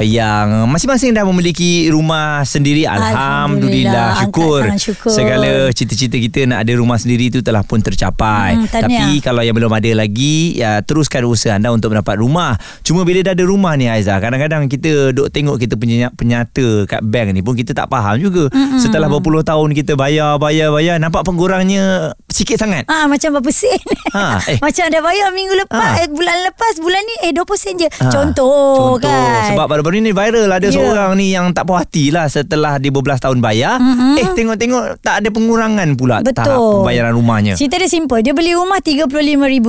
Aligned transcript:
Yang 0.00 0.64
masing-masing 0.66 1.12
dah 1.12 1.22
memiliki 1.22 1.88
rumah 1.88 2.40
sendiri. 2.42 2.84
Alhamdulillah, 2.84 4.16
Alhamdulillah. 4.18 4.76
syukur. 4.80 5.12
Segala 5.12 5.50
cita-cita 5.70 6.16
kita 6.16 6.44
nak 6.44 6.64
ada 6.64 6.72
rumah 6.74 6.96
sendiri 6.96 7.28
tu 7.28 7.40
telah 7.40 7.60
pun 7.60 7.78
tercapai. 7.78 8.56
Hmm, 8.56 8.66
tapi 8.66 9.20
kalau 9.20 9.40
yang 9.40 9.52
belum 9.52 9.68
ada 9.68 9.90
lagi 9.94 10.56
ya 10.56 10.80
teruskan 10.80 11.24
usaha 11.24 11.52
anda 11.52 11.68
untuk 11.68 11.92
mendapat 11.92 12.16
rumah. 12.16 12.56
Cuma 12.80 13.04
bila 13.04 13.20
dah 13.22 13.32
ada 13.32 13.44
rumah 13.44 13.74
ni 13.74 13.86
Aizah 13.86 14.16
kadang-kadang 14.16 14.66
kita 14.66 15.12
duk 15.12 15.28
tengok 15.28 15.56
kita 15.56 15.74
punya 15.74 16.08
penyata 16.10 16.84
kat 16.86 17.00
bank 17.02 17.32
ni 17.32 17.40
pun 17.40 17.52
kita 17.52 17.72
tak 17.72 17.86
faham 17.86 18.16
juga. 18.16 18.48
Hmm, 18.48 18.80
setelah 18.80 19.06
berpuluh 19.06 19.42
tahun 19.42 19.72
kita 19.74 19.94
bayar 19.94 20.36
bayar 20.36 20.70
bayar 20.70 20.96
nampak 20.96 21.22
pengurangnya 21.22 22.16
sikit 22.26 22.56
sangat. 22.56 22.84
Ah 22.86 23.04
macam 23.04 23.36
berapa 23.36 23.50
sen? 23.50 23.76
Ha, 24.10 24.40
eh. 24.50 24.58
Macam 24.64 24.86
dah 24.86 25.02
bayar 25.02 25.28
minggu 25.30 25.54
lepas 25.58 25.78
Ha. 25.80 26.02
eh, 26.02 26.08
Bulan 26.08 26.36
lepas 26.42 26.74
Bulan 26.78 27.00
ni 27.00 27.14
eh 27.22 27.32
20 27.32 27.44
sen 27.54 27.74
je. 27.76 27.88
Ha, 27.90 28.08
Contoh, 28.08 28.96
kan? 28.96 29.52
Sebab 29.52 29.66
baru-baru 29.90 30.06
ni 30.06 30.14
viral 30.14 30.46
Ada 30.48 30.68
Ya. 30.70 30.72
seorang 30.72 31.10
ni 31.18 31.26
yang 31.34 31.50
tak 31.50 31.66
puas 31.66 31.82
hati 31.82 32.14
lah 32.14 32.30
Setelah 32.30 32.78
dia 32.78 32.88
berbelas 32.88 33.18
tahun 33.18 33.42
bayar 33.42 33.82
mm-hmm. 33.82 34.14
Eh 34.16 34.26
tengok-tengok 34.32 34.82
Tak 35.02 35.14
ada 35.18 35.28
pengurangan 35.28 35.88
pula 35.94 36.22
Betul 36.22 36.46
Tahap 36.46 36.58
pembayaran 36.80 37.12
rumahnya 37.12 37.52
Cerita 37.58 37.74
dia 37.76 37.90
simple 37.90 38.22
Dia 38.22 38.30
beli 38.30 38.54
rumah 38.54 38.78
RM35,000 38.78 39.66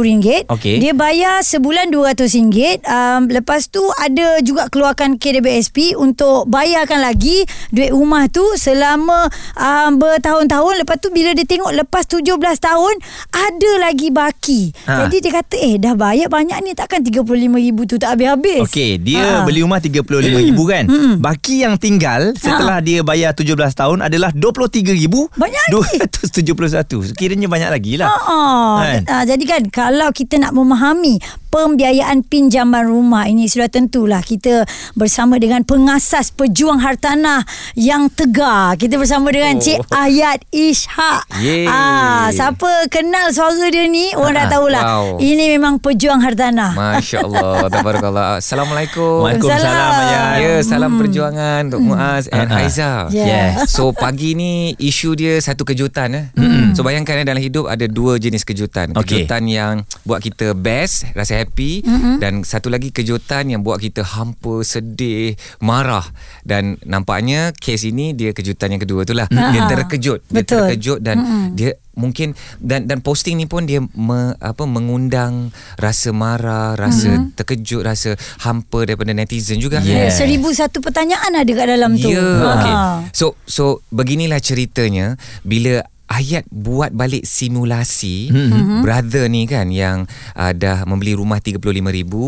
Okey. 0.47 0.75
Dia 0.77 0.93
bayar 0.93 1.41
sebulan 1.41 1.89
RM200 1.89 2.85
um, 2.85 3.21
Lepas 3.27 3.67
tu 3.67 3.81
ada 3.97 4.37
juga 4.39 4.69
keluarkan 4.69 5.17
KDBSP 5.17 5.97
Untuk 5.97 6.45
bayarkan 6.45 7.01
lagi 7.01 7.41
Duit 7.73 7.89
rumah 7.89 8.29
tu 8.29 8.45
Selama 8.55 9.25
um, 9.57 9.91
bertahun-tahun 9.97 10.85
Lepas 10.85 11.01
tu 11.01 11.09
bila 11.09 11.33
dia 11.33 11.47
tengok 11.47 11.73
Lepas 11.73 12.05
17 12.05 12.29
tahun 12.59 12.93
Ada 13.31 13.71
lagi 13.81 14.13
baki 14.13 14.63
Ha. 14.81 15.05
Jadi 15.05 15.17
dia 15.21 15.31
kata 15.33 15.55
Eh 15.57 15.75
dah 15.77 15.93
bayar 15.93 16.27
banyak 16.27 16.57
ni 16.61 16.71
Takkan 16.73 17.01
RM35,000 17.01 17.77
tu 17.85 17.95
tak 17.97 18.13
habis-habis 18.13 18.65
Okey, 18.65 18.97
dia 18.97 19.41
Ha. 19.41 19.45
beli 19.45 19.61
rumah 19.61 19.77
RM35,000 20.11 20.59
kan. 20.67 20.83
Baki 21.17 21.55
yang 21.61 21.75
tinggal 21.77 22.35
setelah 22.35 22.83
dia 22.83 22.99
bayar 23.01 23.31
17 23.31 23.55
tahun 23.71 24.03
adalah 24.03 24.35
RM23,000. 24.35 25.13
Banyak 25.31 25.63
lagi. 25.71 25.97
271. 26.35 27.15
Kiranya 27.15 27.47
banyak 27.47 27.69
lagi 27.69 27.93
lah. 27.95 28.09
Oh, 28.11 28.81
Kan? 28.81 29.03
kan? 29.05 29.23
jadi 29.23 29.43
kan 29.47 29.61
kalau 29.69 30.09
kita 30.11 30.35
nak 30.35 30.51
memahami 30.51 31.21
pembiayaan 31.51 32.23
pinjaman 32.23 32.87
rumah 32.87 33.27
ini 33.27 33.45
sudah 33.45 33.67
tentulah 33.67 34.19
kita 34.19 34.63
bersama 34.93 35.35
dengan 35.35 35.61
pengasas 35.61 36.31
pejuang 36.31 36.79
hartanah 36.79 37.43
yang 37.75 38.07
tegar. 38.09 38.73
Kita 38.73 38.95
bersama 38.95 39.29
dengan 39.29 39.53
Oh. 39.53 39.59
Cik 39.59 39.83
Ayat 39.89 40.39
Ishak. 40.49 41.27
Yeay. 41.37 41.67
Ah, 41.67 42.31
siapa 42.31 42.65
kenal 42.87 43.29
suara 43.29 43.67
dia 43.67 43.83
ni 43.85 44.15
orang 44.15 44.33
dah 44.33 44.41
Ah, 44.41 44.49
tahulah. 44.49 44.83
wow. 44.83 45.05
Ini 45.17 45.51
memang 45.51 45.77
pejuang 45.77 46.17
hartanah. 46.17 46.71
Masya 46.71 47.17
Allah 47.21 47.67
Tabarakallah 47.73 48.25
Assalamualaikum 48.39 49.21
Waalaikumsalam. 49.21 49.91
Ayat. 49.91 50.33
Ya 50.37 50.53
salam 50.61 50.95
perjuangan 50.95 51.67
Untuk 51.67 51.81
Muaz 51.83 52.25
and 52.27 52.47
Ah, 52.47 52.47
ah. 52.47 52.57
Haiza 52.57 52.91
Yeah. 53.09 53.59
Yes. 53.59 53.69
So 53.69 53.91
pagi 53.91 54.33
ni 54.33 54.71
Isu 54.77 55.13
dia 55.13 55.35
satu 55.37 55.61
kejutan 55.61 56.09
eh. 56.13 56.25
So 56.71 56.81
bayangkan 56.81 57.17
eh, 57.17 57.25
dalam 57.25 57.39
hidup 57.39 57.67
Ada 57.67 57.85
dua 57.85 58.15
jenis 58.15 58.41
kejutan. 58.41 58.95
Kejutan 58.95 59.43
yang 59.45 59.73
Buat 60.01 60.21
kita 60.21 60.53
best 60.53 61.11
Rasa 61.11 61.40
happy 61.41 61.81
Dan 62.17 62.41
satu 62.41 62.69
lagi 62.69 62.89
kejutan 62.89 63.49
Yang 63.49 63.61
buat 63.61 63.77
kita 63.79 64.01
hampa 64.05 64.61
Sedih 64.61 65.33
Marah 65.57 66.05
Dan 66.41 66.77
nampaknya 66.83 67.51
Kes 67.51 67.83
ini 67.83 68.13
Dia 68.13 68.31
kejutan 68.31 68.71
yang 68.71 68.81
kedua 68.81 69.01
tu 69.03 69.11
lah 69.11 69.25
Dia 69.27 69.61
Ah. 69.61 69.67
terkejut 69.67 70.21
Dia 70.25 70.41
Betul. 70.41 70.69
terkejut 70.69 70.99
Dan 71.01 71.17
dia 71.51 71.73
mungkin 71.91 72.31
dan 72.57 72.87
dan 72.87 73.03
posting 73.03 73.35
ni 73.35 73.45
pun 73.45 73.67
dia 73.67 73.83
me, 73.83 74.31
apa 74.39 74.63
mengundang 74.63 75.51
rasa 75.75 76.15
marah, 76.15 76.73
rasa 76.73 77.11
mm-hmm. 77.11 77.35
terkejut, 77.35 77.83
rasa 77.83 78.15
hampa 78.39 78.87
daripada 78.87 79.11
netizen 79.11 79.59
juga. 79.59 79.83
Yeah. 79.83 80.07
Eh, 80.07 80.11
Seribu 80.11 80.55
satu 80.55 80.79
pertanyaan 80.79 81.35
ada 81.35 81.51
kat 81.51 81.67
dalam 81.67 81.99
tu. 81.99 82.07
Ya, 82.07 82.23
Ah. 82.23 82.55
okay. 82.55 82.73
So 83.11 83.35
so 83.43 83.83
beginilah 83.91 84.39
ceritanya 84.39 85.19
bila 85.43 85.83
Ayat 86.11 86.43
buat 86.51 86.91
balik 86.91 87.23
simulasi 87.23 88.27
mm-hmm. 88.35 88.83
brother 88.83 89.31
ni 89.31 89.47
kan 89.47 89.71
yang 89.71 90.03
uh, 90.35 90.51
dah 90.51 90.83
membeli 90.83 91.15
rumah 91.15 91.39
35,000 91.39 91.79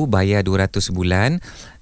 bayar 0.07 0.39
200 0.39 0.71
sebulan 0.79 1.29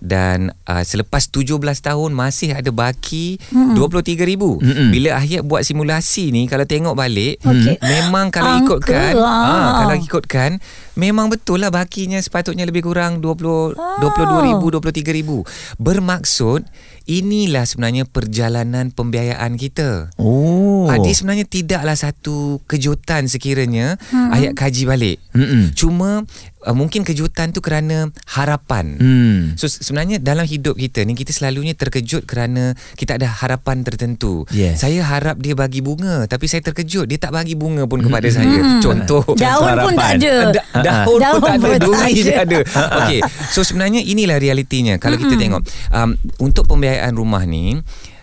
dan 0.01 0.49
uh, 0.65 0.81
selepas 0.81 1.29
17 1.29 1.61
tahun 1.61 2.11
masih 2.11 2.57
ada 2.57 2.73
baki 2.73 3.37
mm-hmm. 3.37 3.77
23,000. 3.77 4.17
Mm-hmm. 4.17 4.89
Bila 4.89 5.09
Ayat 5.21 5.41
buat 5.45 5.61
simulasi 5.61 6.33
ni 6.33 6.49
kalau 6.49 6.65
tengok 6.65 6.97
balik 6.97 7.37
Okey. 7.45 7.77
memang 7.85 8.33
kalau 8.33 8.57
Angka, 8.57 8.81
ikutkan 8.81 9.13
ah. 9.21 9.29
ah, 9.29 9.71
kalau 9.85 9.95
ikutkan 10.01 10.51
memang 10.97 11.29
betul 11.29 11.61
lah 11.61 11.69
bakinya 11.69 12.17
sepatutnya 12.17 12.65
lebih 12.65 12.81
kurang 12.81 13.21
20 13.21 13.77
22,000 13.77 14.57
23,000. 14.57 15.77
Bermaksud 15.77 16.65
inilah 17.05 17.65
sebenarnya 17.69 18.09
perjalanan 18.09 18.89
pembiayaan 18.89 19.53
kita. 19.57 20.09
Oh. 20.17 20.89
Dia 21.01 21.13
sebenarnya 21.17 21.45
tidaklah 21.49 21.97
satu 21.97 22.61
kejutan 22.69 23.25
sekiranya 23.25 23.97
hmm. 23.99 24.29
ayat 24.31 24.53
kaji 24.53 24.83
balik. 24.85 25.17
Mm-mm. 25.33 25.73
Cuma 25.73 26.23
uh, 26.63 26.71
mungkin 26.71 27.01
kejutan 27.01 27.51
tu 27.51 27.59
kerana 27.59 28.09
harapan. 28.25 28.97
Hmm. 28.97 29.39
So 29.55 29.65
se- 29.65 29.81
sebenarnya 29.81 30.17
dalam 30.17 30.43
hidup 30.43 30.75
kita 30.75 31.01
ni 31.01 31.13
kita 31.13 31.29
selalunya 31.29 31.73
terkejut 31.73 32.25
kerana 32.25 32.73
kita 32.95 33.17
ada 33.17 33.27
harapan 33.27 33.81
tertentu. 33.81 34.45
Yes. 34.49 34.81
Saya 34.81 35.01
harap 35.01 35.37
dia 35.37 35.53
bagi 35.53 35.81
bunga 35.81 36.25
tapi 36.25 36.45
saya 36.45 36.61
terkejut 36.61 37.05
dia 37.05 37.17
tak 37.17 37.31
bagi 37.31 37.53
bunga 37.53 37.85
pun 37.85 38.01
kepada 38.01 38.27
saya. 38.29 38.79
Contoh 38.79 39.23
Daun 39.35 39.73
pun 39.81 39.93
tak 39.93 40.17
ada. 40.17 40.33
Da- 40.51 40.67
daun, 40.81 41.17
Daun 41.17 41.37
pun 41.37 41.49
tak 41.49 41.57
ada 41.59 41.79
Duri 41.79 42.13
je 42.15 42.33
ada. 42.33 42.57
Okey 43.03 43.19
So 43.49 43.61
sebenarnya 43.61 44.01
inilah 44.01 44.37
realitinya 44.37 44.97
Kalau 44.97 45.15
kita 45.15 45.35
tengok 45.35 45.61
um, 45.91 46.13
Untuk 46.39 46.65
pembiayaan 46.65 47.13
rumah 47.13 47.43
ni 47.43 47.77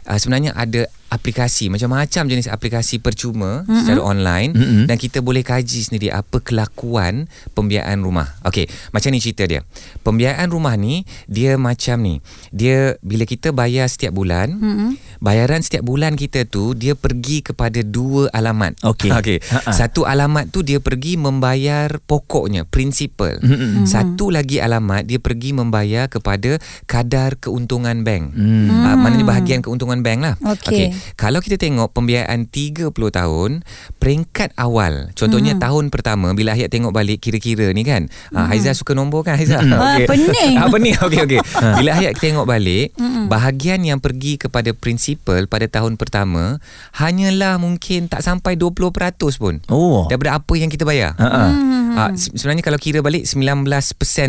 uh, 0.05 0.19
Sebenarnya 0.19 0.53
ada 0.53 0.87
aplikasi 1.09 1.73
Macam-macam 1.73 2.23
jenis 2.29 2.49
aplikasi 2.49 3.01
percuma 3.01 3.65
mm-hmm. 3.65 3.77
Secara 3.85 4.01
online 4.01 4.51
Mm-mm. 4.55 4.85
Dan 4.89 4.97
kita 4.97 5.21
boleh 5.21 5.45
kaji 5.45 5.81
sendiri 5.85 6.09
Apa 6.13 6.41
kelakuan 6.41 7.29
Pembiayaan 7.53 8.01
rumah 8.01 8.39
Okey 8.45 8.69
Macam 8.93 9.13
ni 9.13 9.19
cerita 9.21 9.45
dia 9.49 9.65
Pembiayaan 10.05 10.49
rumah 10.49 10.77
ni 10.77 11.05
Dia 11.29 11.57
macam 11.57 12.01
ni 12.01 12.21
Dia 12.53 12.97
Bila 13.05 13.29
kita 13.29 13.53
bayar 13.53 13.89
setiap 13.89 14.17
bulan 14.17 14.53
mm-hmm. 14.55 14.91
Bayaran 15.19 15.61
setiap 15.65 15.83
bulan 15.83 16.15
kita 16.15 16.47
tu 16.47 16.73
Dia 16.79 16.95
pergi 16.95 17.43
kepada 17.43 17.83
dua 17.83 18.31
alamat 18.31 18.79
Okey. 18.85 19.11
Okey 19.13 19.39
satu 19.73 20.05
alamat 20.05 20.51
tu 20.51 20.67
dia 20.67 20.83
pergi 20.83 21.17
membayar 21.17 22.01
pokoknya, 22.05 22.67
prinsipal. 22.67 23.39
Mm-mm. 23.41 23.87
Satu 23.87 24.29
lagi 24.29 24.59
alamat 24.59 25.07
dia 25.07 25.23
pergi 25.23 25.55
membayar 25.55 26.11
kepada 26.11 26.59
kadar 26.85 27.39
keuntungan 27.39 28.03
bank. 28.03 28.35
Hmm. 28.35 28.69
Uh, 28.69 28.97
maknanya 28.99 29.27
bahagian 29.27 29.61
keuntungan 29.63 30.01
bank 30.03 30.19
lah. 30.25 30.35
Okey. 30.45 30.93
Kalau 31.15 31.39
kita 31.39 31.57
tengok 31.57 31.91
pembiayaan 31.91 32.47
30 32.47 32.91
tahun, 32.91 33.63
peringkat 33.97 34.55
awal, 34.55 35.11
contohnya 35.13 35.53
Hmm. 35.53 35.63
tahun 35.63 35.85
pertama 35.89 36.33
bila 36.33 36.53
Hayat 36.53 36.69
tengok 36.69 36.91
balik 36.91 37.21
kira-kira 37.21 37.71
ni 37.71 37.83
kan. 37.83 38.07
Uh, 38.31 38.45
Haiza 38.45 38.73
suka 38.73 38.93
nombor 38.93 39.23
kan 39.23 39.35
Haiza? 39.35 39.59
Ah, 39.61 39.99
pening. 40.01 40.55
Ah, 40.61 40.69
pening. 40.69 40.95
Okey 40.97 41.21
okey. 41.25 41.41
bila 41.79 41.91
Hayat 41.93 42.17
tengok 42.17 42.45
balik, 42.45 42.95
bahagian 43.27 43.81
yang 43.81 43.99
pergi 43.99 44.37
kepada 44.37 44.71
prinsipal 44.71 45.45
pada 45.45 45.67
tahun 45.67 45.95
pertama 45.95 46.59
hanyalah 46.93 47.57
mungkin 47.57 48.07
tak 48.07 48.21
sampai 48.21 48.55
20% 48.55 48.95
pun. 49.37 49.61
Oh. 49.67 50.07
Daripada 50.07 50.37
apa 50.37 50.55
yang 50.55 50.69
kita 50.69 50.83
bayar. 50.83 51.15
Ha-ha. 51.15 51.45
Ha, 51.89 52.03
se- 52.15 52.31
sebenarnya 52.31 52.63
kalau 52.63 52.77
kira 52.77 53.01
balik 53.01 53.27
19% 53.27 53.67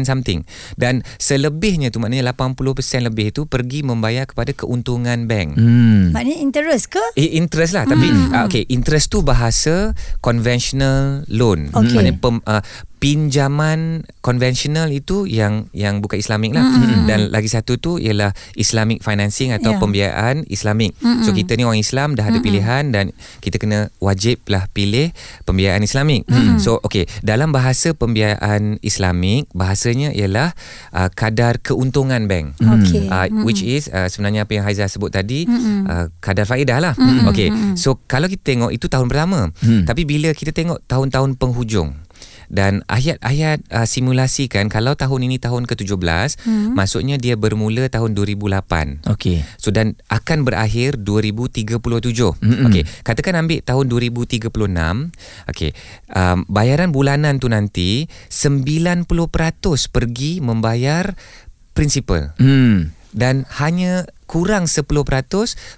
something 0.02 0.42
dan 0.74 1.02
selebihnya 1.16 1.90
tu 1.90 2.00
maknanya 2.00 2.32
80% 2.32 2.66
lebih 3.04 3.30
tu 3.30 3.46
pergi 3.46 3.82
membayar 3.82 4.26
kepada 4.26 4.52
keuntungan 4.52 5.26
bank. 5.26 5.54
Hmm. 5.54 6.10
Maknanya 6.10 6.38
interest 6.60 6.92
ke? 6.92 7.04
Eh, 7.16 7.40
interest 7.40 7.72
lah 7.72 7.88
tapi 7.88 8.12
uh, 8.12 8.44
okay 8.44 8.68
interest 8.68 9.16
tu 9.16 9.24
bahasa 9.24 9.96
conventional 10.20 11.24
loan 11.32 11.72
Okey. 11.72 11.96
maknanya 11.96 12.14
pem, 12.20 12.44
uh, 12.44 12.62
pinjaman 13.00 14.04
konvensional 14.20 14.92
itu 14.92 15.24
yang 15.24 15.72
yang 15.72 16.04
bukan 16.04 16.20
Islamik 16.20 16.52
lah. 16.52 16.68
Mm. 16.68 17.08
dan 17.08 17.20
lagi 17.32 17.48
satu 17.48 17.80
tu 17.80 17.96
ialah 17.98 18.36
Islamic 18.54 19.02
financing 19.02 19.56
atau 19.56 19.74
Ya. 19.74 19.80
pembiayaan 19.80 20.36
Islamik. 20.52 20.94
Mm 21.00 21.24
so 21.24 21.32
kita 21.32 21.56
ni 21.56 21.64
orang 21.64 21.80
Islam 21.80 22.16
dah 22.16 22.28
ada 22.28 22.40
pilihan 22.40 22.92
dan 22.92 23.12
kita 23.40 23.60
kena 23.60 23.92
wajib 24.00 24.40
lah 24.48 24.68
pilih 24.72 25.12
pembiayaan 25.48 25.82
Islamik. 25.82 26.28
Mm. 26.28 26.60
so 26.60 26.78
okay. 26.84 27.08
Dalam 27.24 27.56
bahasa 27.56 27.96
pembiayaan 27.96 28.84
Islamik 28.84 29.48
bahasanya 29.56 30.12
ialah 30.12 30.52
uh, 30.92 31.10
kadar 31.12 31.64
keuntungan 31.64 32.28
bank. 32.28 32.60
Okey. 32.60 33.08
uh, 33.08 33.28
which 33.48 33.64
is 33.64 33.88
uh, 33.90 34.12
sebenarnya 34.12 34.44
apa 34.44 34.60
yang 34.60 34.68
Haiza 34.68 34.92
sebut 34.92 35.10
tadi 35.10 35.48
uh, 35.48 36.12
kadar 36.20 36.44
faedah 36.44 36.84
lah. 36.84 36.94
Okey 37.32 37.80
so 37.80 37.96
kalau 38.06 38.28
kita 38.28 38.44
tengok 38.44 38.72
itu 38.76 38.92
tahun 38.92 39.08
pertama. 39.08 39.52
Hmm. 39.64 39.88
tapi 39.88 40.04
bila 40.04 40.36
kita 40.36 40.52
tengok 40.52 40.84
tahun-tahun 40.86 41.40
penghujung 41.40 41.96
dan 42.50 42.82
ayat-ayat 42.90 43.62
uh, 43.70 43.86
simulasi 43.86 44.50
kan 44.50 44.68
kalau 44.68 44.98
tahun 44.98 45.30
ini 45.30 45.38
tahun 45.38 45.70
ke-17 45.70 46.46
hmm. 46.46 46.74
maksudnya 46.74 47.22
dia 47.22 47.38
bermula 47.38 47.88
tahun 47.88 48.18
2008 48.18 49.00
Okey. 49.08 49.46
So 49.58 49.70
dan 49.70 49.96
akan 50.10 50.44
berakhir 50.46 51.02
2037. 51.02 51.70
Mm-hmm. 51.70 52.66
Okey, 52.68 52.84
katakan 53.06 53.36
ambil 53.40 53.60
tahun 53.62 53.86
2036. 53.90 54.50
Okey, 55.50 55.72
um, 56.14 56.46
bayaran 56.50 56.90
bulanan 56.90 57.38
tu 57.38 57.48
nanti 57.52 58.08
90% 58.32 59.06
pergi 59.90 60.32
membayar 60.40 61.14
principal 61.74 62.36
Hmm. 62.40 62.92
dan 63.16 63.48
hanya 63.62 64.06
kurang 64.30 64.70
10% 64.70 64.86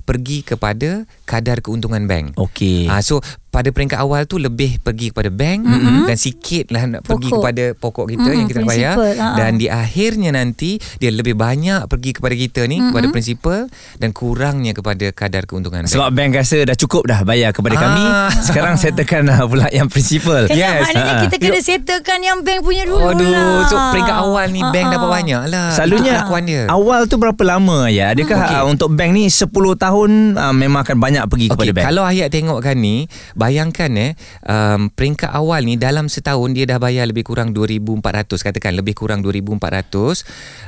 pergi 0.04 0.44
kepada 0.44 0.90
kadar 1.24 1.58
keuntungan 1.60 2.04
bank. 2.04 2.36
Okey. 2.36 2.86
Ah 2.86 3.00
so 3.00 3.18
pada 3.48 3.68
peringkat 3.68 4.00
awal 4.00 4.24
tu 4.24 4.40
lebih 4.40 4.80
pergi 4.80 5.12
kepada 5.12 5.28
bank 5.28 5.60
mm-hmm. 5.62 6.08
dan 6.08 6.16
sikit 6.16 6.72
lah 6.72 6.88
nak 6.88 7.02
pergi 7.04 7.28
Pokok. 7.28 7.36
kepada 7.38 7.64
pokok 7.76 8.06
kita 8.08 8.24
Mm-mm, 8.24 8.38
yang 8.38 8.48
kita 8.48 8.60
nak 8.60 8.70
bayar 8.70 8.94
principal, 8.94 9.14
ha. 9.20 9.28
dan 9.36 9.52
di 9.54 9.68
akhirnya 9.68 10.30
nanti 10.32 10.72
dia 10.98 11.12
lebih 11.12 11.36
banyak 11.36 11.84
pergi 11.86 12.12
kepada 12.14 12.32
kita 12.34 12.62
ni 12.64 12.80
mm-hmm. 12.80 12.88
kepada 12.88 13.08
principal 13.12 13.60
dan 14.00 14.10
kurangnya 14.12 14.72
kepada 14.72 15.06
kadar 15.12 15.44
keuntungan 15.44 15.84
bank. 15.84 15.92
Sebab 15.92 16.10
bank 16.10 16.32
rasa 16.34 16.64
dah 16.64 16.78
cukup 16.78 17.04
dah 17.06 17.20
bayar 17.22 17.52
kepada 17.52 17.76
Ah. 17.76 17.82
kami. 17.82 18.06
Sekarang 18.42 18.76
settlekan 18.78 19.24
lah 19.26 19.44
pula 19.44 19.68
yang 19.70 19.88
principal. 19.88 20.48
Kena 20.48 20.56
Yes. 20.58 20.80
maknanya 20.86 21.12
Ha. 21.12 21.22
kita 21.22 21.36
kena 21.38 21.60
settlekan 21.60 22.20
yang 22.22 22.38
bank 22.42 22.60
punya 22.62 22.84
dulu 22.86 23.04
Aduh, 23.06 23.28
lah. 23.28 23.68
so 23.68 23.76
peringkat 23.92 24.16
awal 24.18 24.48
ni 24.48 24.64
bank 24.66 24.86
Ha, 24.86 24.94
dapat 24.94 25.08
ha. 25.08 25.14
banyak 25.14 25.42
lah. 25.50 25.68
Selalunya 25.72 26.14
dia. 26.24 26.64
awal 26.68 27.04
tu 27.06 27.16
berapa 27.16 27.42
lama 27.46 27.92
ya? 27.92 28.16
Adakah 28.16 28.40
Okey. 28.42 28.58
okay. 28.58 28.70
untuk 28.70 28.90
bank 28.98 29.12
ni 29.14 29.30
10 29.30 29.52
tahun 29.54 30.10
uh, 30.38 30.56
memang 30.56 30.82
akan 30.82 30.98
banyak 30.98 31.24
pergi 31.30 31.48
kepada 31.54 31.70
Okey, 31.70 31.76
bank? 31.78 31.86
kalau 31.92 32.04
ayat 32.06 32.28
tengokkan 32.34 32.78
ni, 32.78 33.06
bayangkan 33.38 33.92
eh, 33.98 34.12
um, 34.48 34.90
peringkat 34.94 35.32
awal 35.32 35.62
ni 35.66 35.78
dalam 35.78 36.10
setahun 36.10 36.52
dia 36.58 36.66
dah 36.66 36.82
bayar 36.82 37.06
lebih 37.10 37.28
kurang 37.28 37.54
2400 37.54 38.02
katakan 38.28 38.74
lebih 38.74 38.98
kurang 38.98 39.22
2400 39.22 40.26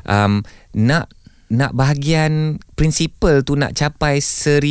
um, 0.07 0.45
nak 0.77 1.09
nak 1.53 1.77
bahagian 1.77 2.57
prinsipal 2.73 3.45
tu 3.45 3.53
nak 3.53 3.77
capai 3.77 4.17
1000 4.17 4.63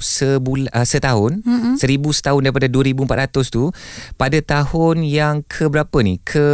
sebul 0.00 0.64
uh, 0.72 0.86
setahun 0.88 1.44
mm-hmm. 1.44 1.74
1000 1.76 2.16
setahun 2.16 2.40
daripada 2.40 2.72
2400 2.72 3.52
tu 3.52 3.68
pada 4.16 4.38
tahun 4.40 5.04
yang 5.04 5.44
ke 5.44 5.68
berapa 5.68 5.98
ni 6.00 6.16
ke 6.24 6.48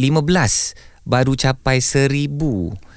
15 0.00 1.04
baru 1.04 1.32
capai 1.36 1.84
1000 1.84 2.32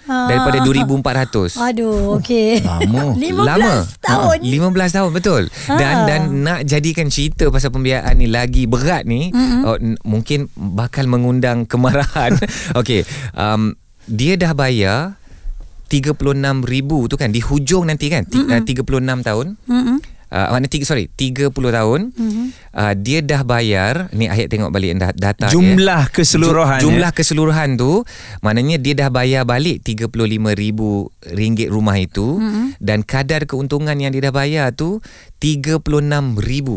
Ah. 0.05 0.29
daripada 0.29 0.61
2400 0.61 1.57
Aduh, 1.57 2.17
okey. 2.17 2.61
Lama. 2.61 3.13
15 3.17 3.41
Lama 3.41 3.73
tahun. 3.99 4.37
ha, 4.39 4.85
15 4.85 4.95
tahun 4.95 5.09
betul 5.11 5.41
Dan 5.65 5.95
Ha. 5.95 6.05
dan 6.05 6.21
nak 6.41 6.59
jadikan 6.61 7.07
cerita 7.07 7.49
Pasal 7.49 7.69
pembiayaan 7.69 8.13
ni 8.13 8.25
Lagi 8.25 8.65
berat 8.65 9.03
ni 9.03 9.29
mm-hmm. 9.29 9.61
oh, 9.63 9.77
Mungkin 10.03 10.45
Bakal 10.53 11.05
mengundang 11.05 11.65
kemarahan 11.65 12.37
Okey 12.79 13.01
um, 13.33 13.73
Dia 14.05 14.37
dah 14.37 14.53
bayar 14.53 15.17
36,000 15.87 16.21
tu 17.05 17.15
kan 17.15 17.29
Di 17.29 17.41
hujung 17.41 17.85
nanti 17.85 18.07
kan 18.07 18.25
mm-hmm. 18.25 18.61
36 18.61 18.85
tahun 19.21 19.47
Mm-mm. 19.65 19.97
Uh, 20.25 20.57
makna 20.57 20.65
tiga 20.65 20.89
sorry 20.89 21.05
30 21.13 21.53
tahun 21.53 22.09
mm-hmm. 22.11 22.47
uh, 22.73 22.93
dia 22.97 23.21
dah 23.21 23.45
bayar 23.45 24.09
ni 24.09 24.25
ayat 24.25 24.49
tengok 24.49 24.73
balik 24.73 24.97
da- 24.97 25.13
data 25.13 25.53
Jumlah 25.53 26.09
dia. 26.09 26.15
keseluruhan, 26.17 26.81
Ju- 26.81 26.89
jumlah 26.89 27.11
keseluruhan 27.13 27.77
tu 27.77 28.01
maknanya 28.41 28.81
dia 28.81 28.97
dah 28.97 29.13
bayar 29.13 29.45
balik 29.45 29.85
RM35,000 29.85 30.79
rumah 31.69 31.95
itu 32.01 32.41
mm-hmm. 32.41 32.81
dan 32.81 33.05
kadar 33.05 33.45
keuntungan 33.45 33.93
yang 33.95 34.09
dia 34.09 34.25
dah 34.27 34.33
bayar 34.33 34.73
tu 34.73 34.97
RM36,000 35.37 36.67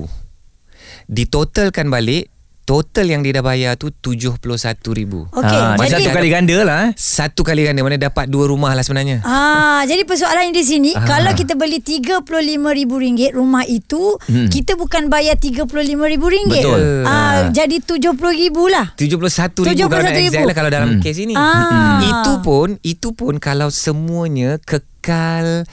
ditotalkan 1.08 1.88
balik 1.88 2.28
total 2.68 3.08
yang 3.08 3.24
dia 3.24 3.32
dah 3.32 3.40
bayar 3.40 3.72
tu 3.74 3.88
RM71,000 3.88 5.32
Okey, 5.32 5.56
Ah, 5.56 5.72
jadi 5.80 6.04
satu 6.04 6.10
kali 6.12 6.28
ganda 6.28 6.56
lah 6.60 6.78
eh. 6.84 6.90
satu 6.92 7.40
kali 7.40 7.64
ganda 7.64 7.80
mana 7.80 7.96
dapat 7.96 8.28
dua 8.28 8.44
rumah 8.44 8.76
lah 8.76 8.84
sebenarnya 8.84 9.24
Ah, 9.24 9.80
jadi 9.82 10.04
persoalannya 10.04 10.52
di 10.52 10.60
sini 10.60 10.90
Ah. 10.92 11.00
kalau 11.02 11.32
kita 11.32 11.56
beli 11.56 11.80
RM35,000 11.80 13.32
rumah 13.32 13.64
itu, 13.64 14.18
Hmm. 14.20 14.50
kita 14.50 14.74
bukan 14.74 15.08
bayar 15.08 15.38
RM35,000. 15.38 16.50
Betul. 16.50 16.82
Ah, 17.04 17.48
jadi 17.48 17.80
RM70,000 17.80 18.56
lah. 18.68 18.86
71 18.92 19.64
ribu 19.64 19.86
kalau 19.86 20.02
nak 20.02 20.12
71,000. 20.12 20.26
exact 20.26 20.44
lah 20.44 20.56
kalau 20.56 20.70
dalam 20.70 20.88
Hmm. 20.92 21.00
kes 21.00 21.16
ini. 21.16 21.32
Ah. 21.32 22.02
Itu 22.02 22.32
pun 22.42 22.76
itu 22.82 23.08
pun 23.12 23.38
kalau 23.38 23.70
semuanya 23.70 24.58
kekal 24.60 25.64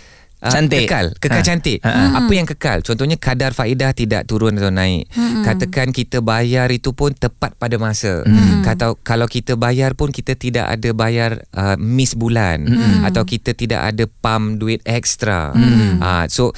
Cantik. 0.49 0.85
Kekal. 0.85 1.07
Kekal 1.17 1.41
Ha. 1.41 1.45
cantik. 1.45 1.79
Ha. 1.81 1.91
Apa 2.21 2.31
yang 2.31 2.47
kekal? 2.47 2.79
Contohnya 2.81 3.17
kadar 3.17 3.51
faedah 3.51 3.91
Tidak 3.91 4.25
turun 4.25 4.57
atau 4.57 4.69
naik. 4.69 5.09
Katakan 5.41 5.89
kita 5.89 6.21
bayar 6.21 6.69
itu 6.69 6.91
pun 6.91 7.13
Tepat 7.15 7.57
pada 7.57 7.77
masa. 7.77 8.21
Kata, 8.61 8.93
Kalau 9.01 9.25
kita 9.25 9.55
bayar 9.55 9.93
pun 9.93 10.09
Kita 10.09 10.35
tidak 10.35 10.69
ada 10.69 10.89
bayar 10.91 11.45
uh, 11.53 11.75
Miss 11.77 12.13
bulan. 12.13 12.65
Atau 13.03 13.25
kita 13.25 13.55
tidak 13.55 13.93
ada 13.93 14.05
Pump 14.07 14.57
duit 14.57 14.81
ekstra. 14.85 15.53
Uh, 15.53 16.25
So 16.27 16.51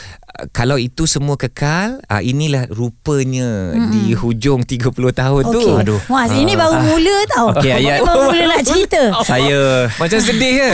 Kalau 0.53 0.77
itu 0.77 1.09
semua 1.09 1.33
kekal 1.33 1.97
uh, 2.05 2.21
Inilah 2.21 2.69
rupanya 2.69 3.73
Di 3.89 4.13
hujung 4.13 4.61
30 4.61 4.93
tahun 4.93 5.43
tu 5.49 5.57
Okey. 5.57 5.81
Aduh. 5.81 5.99
Mas, 6.09 6.31
ini 6.33 6.53
baru 6.53 6.77
mula 6.77 7.17
tau. 7.31 7.47
Okey, 7.57 7.71
ayat. 7.73 8.01
Ini 8.01 8.05
baru 8.05 8.21
mula 8.29 8.43
nak 8.49 8.63
cerita. 8.65 9.01
Saya 9.29 9.89
Macam 9.97 10.19
sedih 10.21 10.51
ke? 10.57 10.71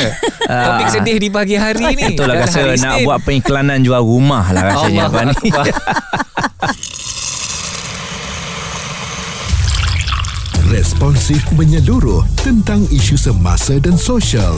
Topik 0.48 0.88
sedih 0.92 1.16
di 1.20 1.30
pagi 1.32 1.56
hari 1.56 1.86
ni. 1.96 2.16
Itulah 2.16 2.36
Dalam 2.36 2.50
rasa 2.50 2.76
nak 2.80 2.96
buat 3.08 3.20
pengiklanan 3.24 3.80
jual 3.84 4.04
rumah 4.04 4.52
lah 4.52 4.74
rasanya 4.74 5.08
Allah 5.08 5.32
ni. 5.32 5.50
Responsif 10.74 11.46
menyeluruh 11.54 12.26
tentang 12.42 12.82
isu 12.90 13.14
semasa 13.14 13.78
dan 13.78 13.94
sosial. 13.94 14.58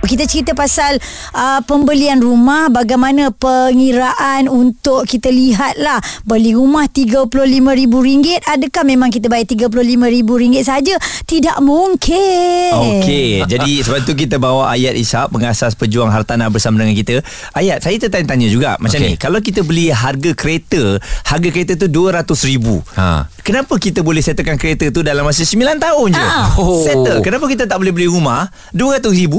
Kita 0.00 0.24
cerita 0.24 0.52
pasal 0.56 0.96
uh, 1.36 1.60
pembelian 1.68 2.18
rumah 2.18 2.72
bagaimana 2.72 3.30
pengiraan 3.30 4.48
untuk 4.48 5.04
kita 5.04 5.28
lihat 5.28 5.76
lah 5.76 6.00
beli 6.24 6.56
rumah 6.56 6.88
RM35,000 6.88 8.48
adakah 8.48 8.82
memang 8.88 9.12
kita 9.12 9.28
bayar 9.28 9.46
RM35,000 9.46 10.30
saja 10.64 10.94
tidak 11.28 11.56
mungkin 11.60 12.70
Okey, 12.70 13.42
jadi 13.52 13.72
sebab 13.84 14.00
tu 14.08 14.12
kita 14.16 14.40
bawa 14.40 14.72
Ayat 14.72 14.94
Ishak 14.96 15.30
pengasas 15.34 15.74
pejuang 15.74 16.08
hartanah 16.12 16.48
bersama 16.52 16.80
dengan 16.80 16.94
kita. 16.94 17.20
Ayat, 17.56 17.82
saya 17.82 17.96
tertanya-tanya 17.98 18.48
juga 18.48 18.76
macam 18.78 18.98
Okey. 19.00 19.14
ni. 19.14 19.20
Kalau 19.20 19.38
kita 19.42 19.60
beli 19.66 19.90
harga 19.90 20.30
kereta, 20.32 20.98
harga 21.28 21.48
kereta 21.50 21.72
tu 21.76 21.86
RM200,000. 21.86 22.66
Ha. 22.96 23.28
Kenapa 23.40 23.74
kita 23.80 24.04
boleh 24.04 24.20
settlekan 24.20 24.60
kereta 24.60 24.92
tu 24.92 25.00
dalam 25.00 25.24
masa 25.26 25.42
9 25.42 25.58
tahun 25.80 26.08
je? 26.14 26.22
Ah. 26.22 26.48
Oh. 26.60 26.84
Settle. 26.84 27.24
Kenapa 27.24 27.44
kita 27.48 27.64
tak 27.66 27.80
boleh 27.80 27.92
beli 27.92 28.06
rumah 28.06 28.48
RM200,000? 28.76 29.32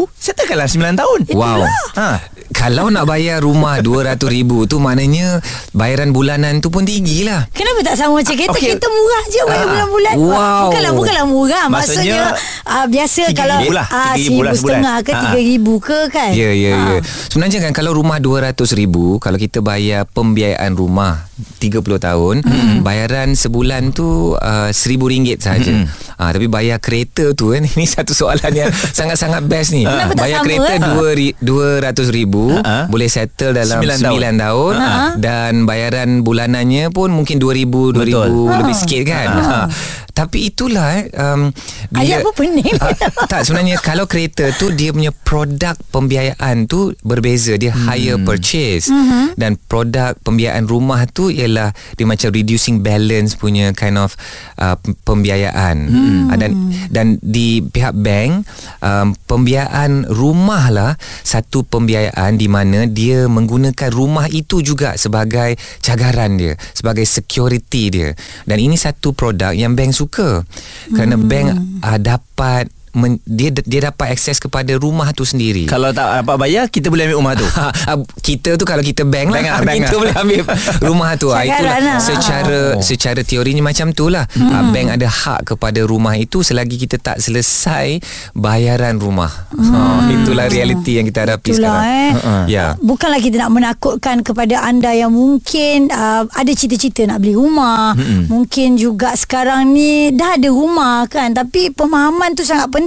Settlekanlah 0.51 0.67
9 0.67 0.99
tahun. 0.99 1.19
Wow. 1.31 1.63
Ha. 1.95 2.09
Kalau 2.51 2.91
nak 2.91 3.07
bayar 3.07 3.39
rumah 3.39 3.79
RM200,000 3.79 4.67
tu 4.67 4.75
maknanya 4.77 5.39
bayaran 5.71 6.11
bulanan 6.11 6.59
tu 6.59 6.67
pun 6.67 6.83
tinggi 6.83 7.23
lah. 7.23 7.47
Kenapa 7.55 7.79
tak 7.81 7.95
sama 7.95 8.19
macam 8.19 8.35
kereta? 8.35 8.51
Okey. 8.51 8.75
Kereta 8.75 8.87
murah 8.91 9.23
je 9.25 9.41
bayar 9.41 9.55
Ah, 9.55 9.69
bulan-bulan. 9.71 10.13
wow. 10.19 10.61
Bukanlah 10.67 10.91
bukanlah 10.91 11.25
murah. 11.25 11.65
Maksudnya, 11.71 12.35
Maksudnya, 12.35 12.67
uh, 12.67 12.85
biasa 12.85 13.21
RM3,000 13.23 13.39
kalau 13.39 13.57
lah, 13.71 13.87
ah, 13.87 14.13
RM3,000 14.13 14.35
lah 14.35 14.51
RM1,500 14.51 14.99
ke. 14.99 15.11
Ah. 15.15 15.21
RM3,000 15.31 15.67
ke 15.79 15.99
kan? 16.11 16.31
Ya, 16.35 16.49
ya, 16.51 16.71
ya. 16.75 16.97
Sebenarnya 17.31 17.59
kan 17.63 17.71
kalau 17.71 17.91
rumah 17.95 18.17
RM200,000, 18.19 18.95
kalau 19.17 19.37
kita 19.39 19.59
bayar 19.63 20.03
pembiayaan 20.05 20.71
rumah 20.75 21.30
30 21.41 21.81
tahun, 21.81 22.35
hmm. 22.45 22.85
bayaran 22.85 23.33
sebulan 23.33 23.91
tu 23.91 24.37
uh, 24.37 24.69
RM1,000 24.69 25.39
sahaja. 25.41 25.71
Hmm. 25.71 25.85
Uh, 26.17 26.31
tapi 26.31 26.47
bayar 26.47 26.77
kereta 26.77 27.33
tu 27.33 27.51
kan, 27.51 27.65
ini 27.73 27.85
satu 27.85 28.13
soalan 28.13 28.53
yang 28.53 28.71
sangat-sangat 28.71 29.43
best 29.45 29.73
ni. 29.73 29.83
Kenapa 29.83 30.13
bayar 30.15 30.39
sama, 30.41 30.45
kereta 30.47 30.71
eh? 30.73 30.79
RM200,000, 31.41 32.35
Ha. 32.61 32.77
boleh 32.87 33.09
settle 33.09 33.57
dalam 33.57 33.81
9 33.81 34.01
Sembilan 34.01 34.33
tahun, 34.37 34.73
tahun. 34.73 34.73
tahun 34.77 35.11
dan 35.21 35.53
bayaran 35.65 36.09
bulanannya 36.21 36.93
pun 36.93 37.09
mungkin 37.11 37.41
RM2,000, 37.41 37.73
Betul. 37.97 38.27
RM2,000 38.27 38.59
lebih 38.61 38.75
sikit 38.77 39.03
kan. 39.09 39.27
Ha. 39.33 39.57
Tapi 40.11 40.51
itulah 40.51 41.01
eh, 41.01 41.07
um, 41.17 41.49
Ayat 41.95 42.21
pun 42.21 42.35
pening. 42.35 42.75
Ah, 42.77 42.93
tak 43.31 43.47
sebenarnya 43.47 43.79
kalau 43.79 44.05
kereta 44.05 44.51
tu 44.59 44.69
dia 44.69 44.91
punya 44.91 45.09
produk 45.15 45.73
pembiayaan 45.89 46.67
tu 46.67 46.91
berbeza 47.01 47.55
dia 47.55 47.71
hmm. 47.71 47.85
higher 47.87 48.17
purchase 48.21 48.91
mm-hmm. 48.91 49.39
dan 49.39 49.55
produk 49.55 50.13
pembiayaan 50.21 50.67
rumah 50.67 51.07
tu 51.07 51.30
ialah 51.31 51.71
dia 51.95 52.05
macam 52.05 52.29
reducing 52.29 52.83
balance 52.83 53.39
punya 53.39 53.71
kind 53.71 53.95
of 53.95 54.13
uh, 54.59 54.75
pembiayaan. 55.07 55.77
Hmm. 55.87 56.21
uh, 56.29 56.37
dan 56.37 56.51
dan 56.91 57.07
di 57.23 57.63
pihak 57.63 57.95
bank 57.95 58.43
um, 58.83 59.15
pembiayaan 59.25 60.11
rumah 60.11 60.67
lah 60.69 60.91
satu 61.23 61.63
pembiayaan 61.63 62.35
di 62.35 62.51
mana 62.51 62.83
dia 62.85 63.25
menggunakan 63.31 63.89
rumah 63.89 64.27
itu 64.27 64.59
juga 64.59 64.99
sebagai 64.99 65.55
cagaran 65.79 66.35
dia 66.35 66.53
sebagai 66.75 67.05
security 67.07 67.83
dia. 67.93 68.09
Dan 68.43 68.57
ini 68.59 68.75
satu 68.75 69.13
produk 69.15 69.53
yang 69.55 69.77
bank 69.77 69.93
suka. 69.95 70.43
Kerana 70.91 71.15
bank 71.15 71.47
uh, 71.85 71.99
dapat 72.01 72.80
men, 72.93 73.19
dia 73.21 73.49
dia 73.51 73.79
dapat 73.85 74.11
akses 74.11 74.37
kepada 74.37 74.73
rumah 74.73 75.09
tu 75.09 75.23
sendiri. 75.23 75.65
Kalau 75.65 75.89
tak 75.89 76.21
dapat 76.21 76.35
bayar 76.37 76.63
Kita 76.65 76.87
boleh 76.87 77.05
ambil 77.05 77.17
rumah 77.17 77.33
tu 77.33 77.47
Ha, 77.47 77.65
ah, 77.89 77.97
kita 78.19 78.55
tu 78.55 78.63
kalau 78.63 78.81
kita 78.81 79.03
bank, 79.03 79.29
Bank 79.29 79.43
lah, 79.43 79.53
lah, 79.53 79.59
bank 79.61 79.79
kita 79.81 79.87
lah. 79.87 79.99
boleh 79.99 80.15
ambil 80.17 80.41
rumah 80.87 81.11
tu. 81.15 81.27
Ah, 81.29 81.41
Cakaran 81.41 81.51
Itulah 81.51 81.77
lah. 81.81 81.99
secara 81.99 82.59
Oh. 82.71 82.81
secara 82.81 83.21
teorinya 83.21 83.63
macam 83.63 83.87
tu 83.89 84.07
lah. 84.07 84.25
Hmm. 84.31 84.69
Bank 84.69 84.87
ada 84.91 85.07
hak 85.07 85.39
kepada 85.47 85.81
rumah 85.81 86.15
itu 86.15 86.41
selagi 86.41 86.77
kita 86.77 86.97
tak 86.97 87.17
selesai 87.17 87.99
bayaran 88.33 88.97
rumah. 88.97 89.29
Ha, 89.51 89.79
itulah 90.09 90.47
realiti 90.47 90.95
yang 90.95 91.05
kita 91.05 91.25
hadapi 91.25 91.49
Itulah 91.49 91.59
sekarang. 91.73 91.85
eh. 91.97 92.11
Ha-ha. 92.13 92.35
Ya. 92.47 92.65
Bukanlah 92.77 93.19
kita 93.19 93.35
nak 93.39 93.51
menakutkan 93.51 94.21
kepada 94.21 94.61
anda 94.61 94.91
yang 94.91 95.11
mungkin 95.11 95.89
uh, 95.89 96.27
ada 96.27 96.51
cita-cita 96.51 97.03
nak 97.05 97.19
beli 97.19 97.33
rumah. 97.33 97.93
Mm-mm. 97.93 98.27
Mungkin 98.27 98.75
juga 98.75 99.13
sekarang 99.13 99.69
ni 99.69 99.91
dah 100.11 100.35
ada 100.35 100.49
rumah 100.49 101.05
kan. 101.05 101.31
Tapi 101.31 101.71
pemahaman 101.71 102.33
tu 102.33 102.41
sangat 102.41 102.67
penting. 102.67 102.80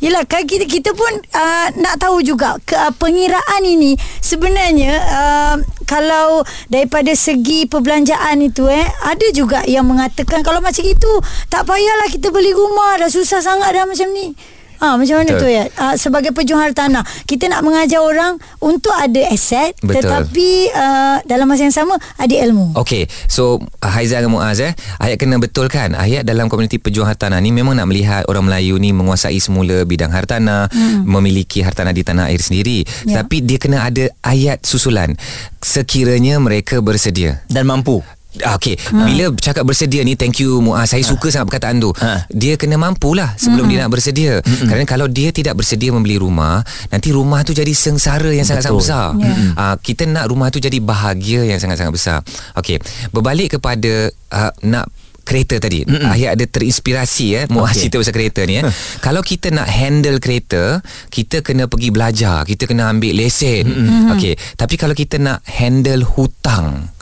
Yelah 0.00 0.24
kan 0.24 0.48
kita, 0.48 0.64
kita 0.64 0.96
pun 0.96 1.12
uh, 1.36 1.66
nak 1.76 2.00
tahu 2.00 2.24
juga 2.24 2.56
ke, 2.64 2.72
uh, 2.72 2.94
pengiraan 2.96 3.62
ini 3.66 3.98
sebenarnya 4.24 4.94
uh, 5.12 5.56
kalau 5.84 6.40
daripada 6.72 7.12
segi 7.12 7.68
perbelanjaan 7.68 8.40
itu 8.40 8.70
eh 8.70 8.86
ada 9.04 9.26
juga 9.36 9.60
yang 9.68 9.84
mengatakan 9.84 10.40
kalau 10.40 10.64
macam 10.64 10.86
itu 10.86 11.12
tak 11.52 11.68
payahlah 11.68 12.08
kita 12.08 12.32
beli 12.32 12.56
rumah 12.56 12.96
dah 12.96 13.10
susah 13.12 13.44
sangat 13.44 13.76
dah 13.76 13.84
macam 13.84 14.08
ni. 14.16 14.32
Ah 14.80 14.94
macam 15.00 15.22
mana 15.22 15.32
Betul. 15.36 15.42
tu 15.42 15.48
ya? 15.48 15.64
Uh, 15.76 15.94
sebagai 15.96 16.30
pejuang 16.32 16.62
hartanah, 16.62 17.04
kita 17.24 17.48
nak 17.48 17.64
mengajar 17.64 18.00
orang 18.04 18.36
untuk 18.60 18.92
ada 18.92 19.22
aset 19.32 19.72
Betul. 19.80 20.04
tetapi 20.04 20.50
uh, 20.72 21.16
dalam 21.24 21.46
masa 21.48 21.68
yang 21.68 21.76
sama 21.76 21.96
ada 22.16 22.34
ilmu. 22.34 22.76
Okey, 22.76 23.08
so 23.30 23.60
uh, 23.82 23.90
Haizal 23.90 24.24
dan 24.24 24.30
Muaz 24.32 24.60
eh, 24.60 24.72
ayat 25.00 25.16
kena 25.16 25.40
betulkan. 25.40 25.96
Ayat 25.96 26.24
dalam 26.24 26.50
komuniti 26.52 26.76
pejuang 26.76 27.08
hartanah 27.08 27.40
ni 27.40 27.52
memang 27.52 27.76
nak 27.76 27.88
melihat 27.88 28.22
orang 28.28 28.48
Melayu 28.48 28.76
ni 28.76 28.92
menguasai 28.92 29.38
semula 29.40 29.84
bidang 29.84 30.12
hartanah, 30.12 30.68
hmm. 30.68 31.06
memiliki 31.06 31.64
hartanah 31.64 31.92
di 31.92 32.02
tanah 32.04 32.28
air 32.28 32.40
sendiri. 32.42 32.84
Ya. 33.08 33.22
Tapi 33.22 33.44
dia 33.44 33.56
kena 33.60 33.86
ada 33.86 34.10
ayat 34.24 34.62
susulan. 34.66 35.14
Sekiranya 35.62 36.38
mereka 36.38 36.78
bersedia. 36.78 37.42
Dan 37.50 37.66
mampu 37.66 38.04
Ah, 38.42 38.54
Okay 38.54 38.76
hmm. 38.76 39.06
Bila 39.06 39.24
cakap 39.34 39.64
bersedia 39.64 40.00
ni 40.00 40.12
Thank 40.12 40.40
you 40.40 40.58
Muaz. 40.58 40.88
Saya 40.88 41.00
suka 41.00 41.28
sangat 41.28 41.48
perkataan 41.48 41.78
tu. 41.78 41.90
Ha. 41.94 42.28
Dia 42.28 42.54
kena 42.54 42.74
mampulah 42.74 43.32
Sebelum 43.34 43.64
Hmm. 43.64 43.72
dia 43.72 43.78
nak 43.80 43.90
bersedia. 43.90 44.32
Hmm. 44.38 44.66
Kerana 44.66 44.84
kalau 44.84 45.06
dia 45.06 45.30
tidak 45.30 45.56
bersedia 45.56 45.88
Membeli 45.88 46.16
rumah 46.16 46.60
Nanti 46.88 47.10
rumah 47.10 47.40
tu 47.40 47.50
jadi 47.50 47.70
sengsara 47.70 48.28
Yang 48.30 48.52
sangat-sangat 48.52 48.76
besar. 48.78 49.06
Ya. 49.16 49.32
uh, 49.54 49.74
Kita 49.76 50.04
nak 50.04 50.26
rumah 50.26 50.48
tu 50.48 50.58
jadi 50.58 50.76
bahagia 50.76 51.44
Yang 51.44 51.62
sangat-sangat 51.62 51.92
besar. 51.92 52.18
Okay 52.52 52.76
Berbalik 53.08 53.56
kepada 53.56 54.08
uh, 54.30 54.52
Nak 54.62 54.86
kereta 55.22 55.58
tadi. 55.58 55.82
Mm-mm. 55.82 56.06
Ada 56.06 56.46
terinspirasi 56.46 57.26
eh 57.34 57.44
Muaz 57.50 57.74
Okey. 57.74 57.80
cerita 57.82 57.98
pasal 57.98 58.14
kereta 58.14 58.40
ni 58.42 58.60
eh. 58.60 58.64
Kalau 59.00 59.18
kita 59.20 59.50
nak 59.50 59.66
handle 59.66 60.22
kereta 60.22 60.78
Kita 61.08 61.42
kena 61.42 61.66
pergi 61.66 61.90
belajar 61.90 62.42
Kita 62.42 62.62
kena 62.64 62.86
ambil 62.86 63.10
lesen. 63.16 63.66
Okey. 64.14 64.38
Tapi 64.54 64.74
kalau 64.76 64.94
kita 64.94 65.18
nak 65.18 65.42
handle 65.42 66.06
hutang 66.06 66.94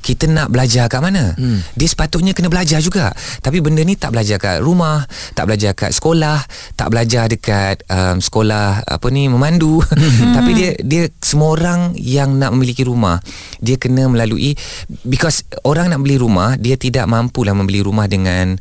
kita 0.00 0.24
nak 0.26 0.48
belajar 0.48 0.88
kat 0.88 1.00
mana? 1.04 1.36
Hmm. 1.36 1.60
Dia 1.76 1.88
sepatutnya 1.88 2.32
kena 2.32 2.48
belajar 2.48 2.80
juga. 2.80 3.12
Tapi 3.44 3.60
benda 3.60 3.84
ni 3.84 3.94
tak 3.94 4.16
belajar 4.16 4.40
kat 4.40 4.58
rumah, 4.64 5.04
tak 5.36 5.46
belajar 5.46 5.76
kat 5.76 5.92
sekolah, 5.92 6.40
tak 6.74 6.88
belajar 6.88 7.28
dekat 7.28 7.84
um, 7.86 8.16
sekolah 8.18 8.80
apa 8.84 9.06
ni 9.12 9.28
memandu. 9.28 9.78
Hmm. 9.84 10.34
Tapi 10.36 10.50
dia 10.56 10.70
dia 10.80 11.02
semua 11.20 11.52
orang 11.54 11.92
yang 12.00 12.40
nak 12.40 12.56
memiliki 12.56 12.82
rumah, 12.82 13.20
dia 13.60 13.76
kena 13.76 14.08
melalui 14.08 14.56
because 15.04 15.44
orang 15.68 15.92
nak 15.92 16.00
beli 16.00 16.16
rumah, 16.16 16.56
dia 16.56 16.80
tidak 16.80 17.04
mampulah 17.04 17.52
membeli 17.52 17.84
rumah 17.84 18.08
dengan 18.08 18.56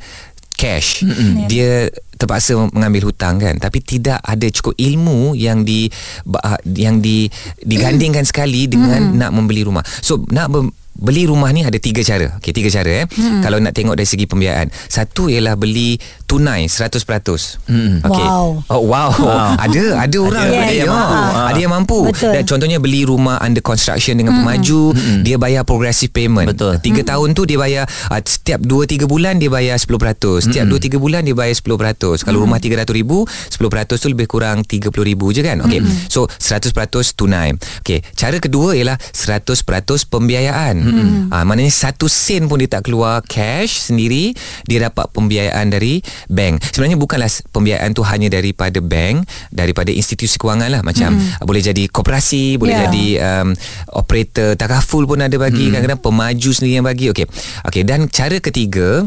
cash. 0.60 1.08
Hmm. 1.08 1.48
Dia 1.48 1.88
terpaksa 2.20 2.68
mengambil 2.76 3.08
hutang 3.08 3.40
kan 3.40 3.56
tapi 3.56 3.80
tidak 3.80 4.20
ada 4.20 4.44
cukup 4.52 4.76
ilmu 4.76 5.40
yang 5.40 5.64
di 5.64 5.88
yang 6.76 7.00
di 7.00 7.32
digandingkan 7.64 8.28
sekali 8.28 8.68
dengan 8.68 9.16
nak 9.16 9.32
membeli 9.32 9.64
rumah. 9.64 9.88
So 10.04 10.28
nak 10.28 10.52
Beli 11.00 11.24
rumah 11.26 11.48
ni 11.56 11.64
ada 11.64 11.80
tiga 11.80 12.04
cara. 12.04 12.36
Okey, 12.38 12.52
tiga 12.52 12.68
cara 12.68 13.04
eh. 13.04 13.06
Hmm. 13.08 13.40
Kalau 13.40 13.58
nak 13.64 13.72
tengok 13.72 13.96
dari 13.96 14.08
segi 14.08 14.28
pembiayaan. 14.28 14.68
Satu 14.70 15.32
ialah 15.32 15.56
beli 15.56 15.96
tunai 16.30 16.70
100%. 16.70 17.02
Hmm. 17.66 18.06
Okey. 18.06 18.22
Wow. 18.22 18.48
Oh 18.70 18.84
wow. 18.86 19.10
Wow. 19.30 19.58
ada 19.58 19.84
ada 20.00 20.18
orang 20.20 20.46
Yes. 20.46 20.62
ada 20.62 20.74
yang 20.76 20.90
Ha. 20.90 20.96
mampu. 20.96 21.18
Ada 21.42 21.60
yang 21.60 21.74
mampu. 21.74 22.00
Betul. 22.06 22.32
Dan 22.32 22.44
contohnya 22.46 22.78
beli 22.78 23.02
rumah 23.04 23.42
under 23.42 23.62
construction 23.62 24.14
dengan 24.14 24.38
pemaju, 24.38 24.94
dia 25.22 25.36
bayar 25.36 25.64
progressive 25.64 26.10
payment. 26.10 26.46
Betul. 26.48 26.78
Tiga 26.80 27.02
tahun 27.04 27.34
tu 27.34 27.44
dia 27.44 27.58
bayar 27.58 27.84
uh, 27.86 28.22
setiap 28.22 28.62
2 28.62 28.70
3 28.86 29.06
bulan 29.06 29.38
dia 29.38 29.50
bayar 29.50 29.76
10%. 29.76 29.90
Setiap 30.46 30.66
2 30.66 30.78
3 30.78 30.98
bulan 30.98 31.22
dia 31.24 31.34
bayar 31.34 31.56
10%. 31.56 31.66
Kalau 32.22 32.38
rumah 32.40 32.58
300,000, 32.58 33.26
10% 33.26 33.26
tu 33.96 34.08
lebih 34.08 34.28
kurang 34.28 34.62
30,000 34.62 34.94
je 35.32 35.42
kan. 35.42 35.58
Okey. 35.64 35.80
So 36.08 36.30
100% 36.30 36.76
tunai. 37.16 37.58
Okey, 37.82 38.06
cara 38.14 38.38
kedua 38.38 38.74
ialah 38.74 38.98
100% 39.12 39.66
pembiayaan. 40.06 40.76
Ah 41.30 41.42
maknanya 41.42 41.72
satu 41.72 42.06
sen 42.06 42.46
pun 42.46 42.60
dia 42.60 42.70
tak 42.70 42.86
keluar 42.86 43.24
cash 43.24 43.90
sendiri, 43.90 44.36
dia 44.66 44.84
dapat 44.84 45.10
pembiayaan 45.10 45.70
dari 45.70 46.02
bank. 46.28 46.66
Sebenarnya 46.74 46.98
bukanlah 47.00 47.30
pembiayaan 47.54 47.96
tu 47.96 48.04
hanya 48.04 48.28
daripada 48.28 48.82
bank, 48.84 49.24
daripada 49.54 49.94
institusi 49.94 50.36
kewangan 50.36 50.68
lah 50.68 50.82
macam 50.84 51.16
mm. 51.16 51.46
boleh 51.46 51.62
jadi 51.64 51.86
koperasi, 51.88 52.58
boleh 52.58 52.76
Ya. 52.76 52.86
jadi 52.88 53.06
um, 53.20 53.50
operator 53.98 54.56
takaful 54.56 55.04
pun 55.04 55.20
ada 55.20 55.36
bagi, 55.36 55.68
kadang-kadang 55.74 56.00
pemaju 56.00 56.50
sendiri 56.54 56.80
yang 56.80 56.88
bagi. 56.88 57.12
Okey. 57.12 57.28
Okey 57.68 57.84
dan 57.84 58.08
cara 58.08 58.38
ketiga 58.40 59.04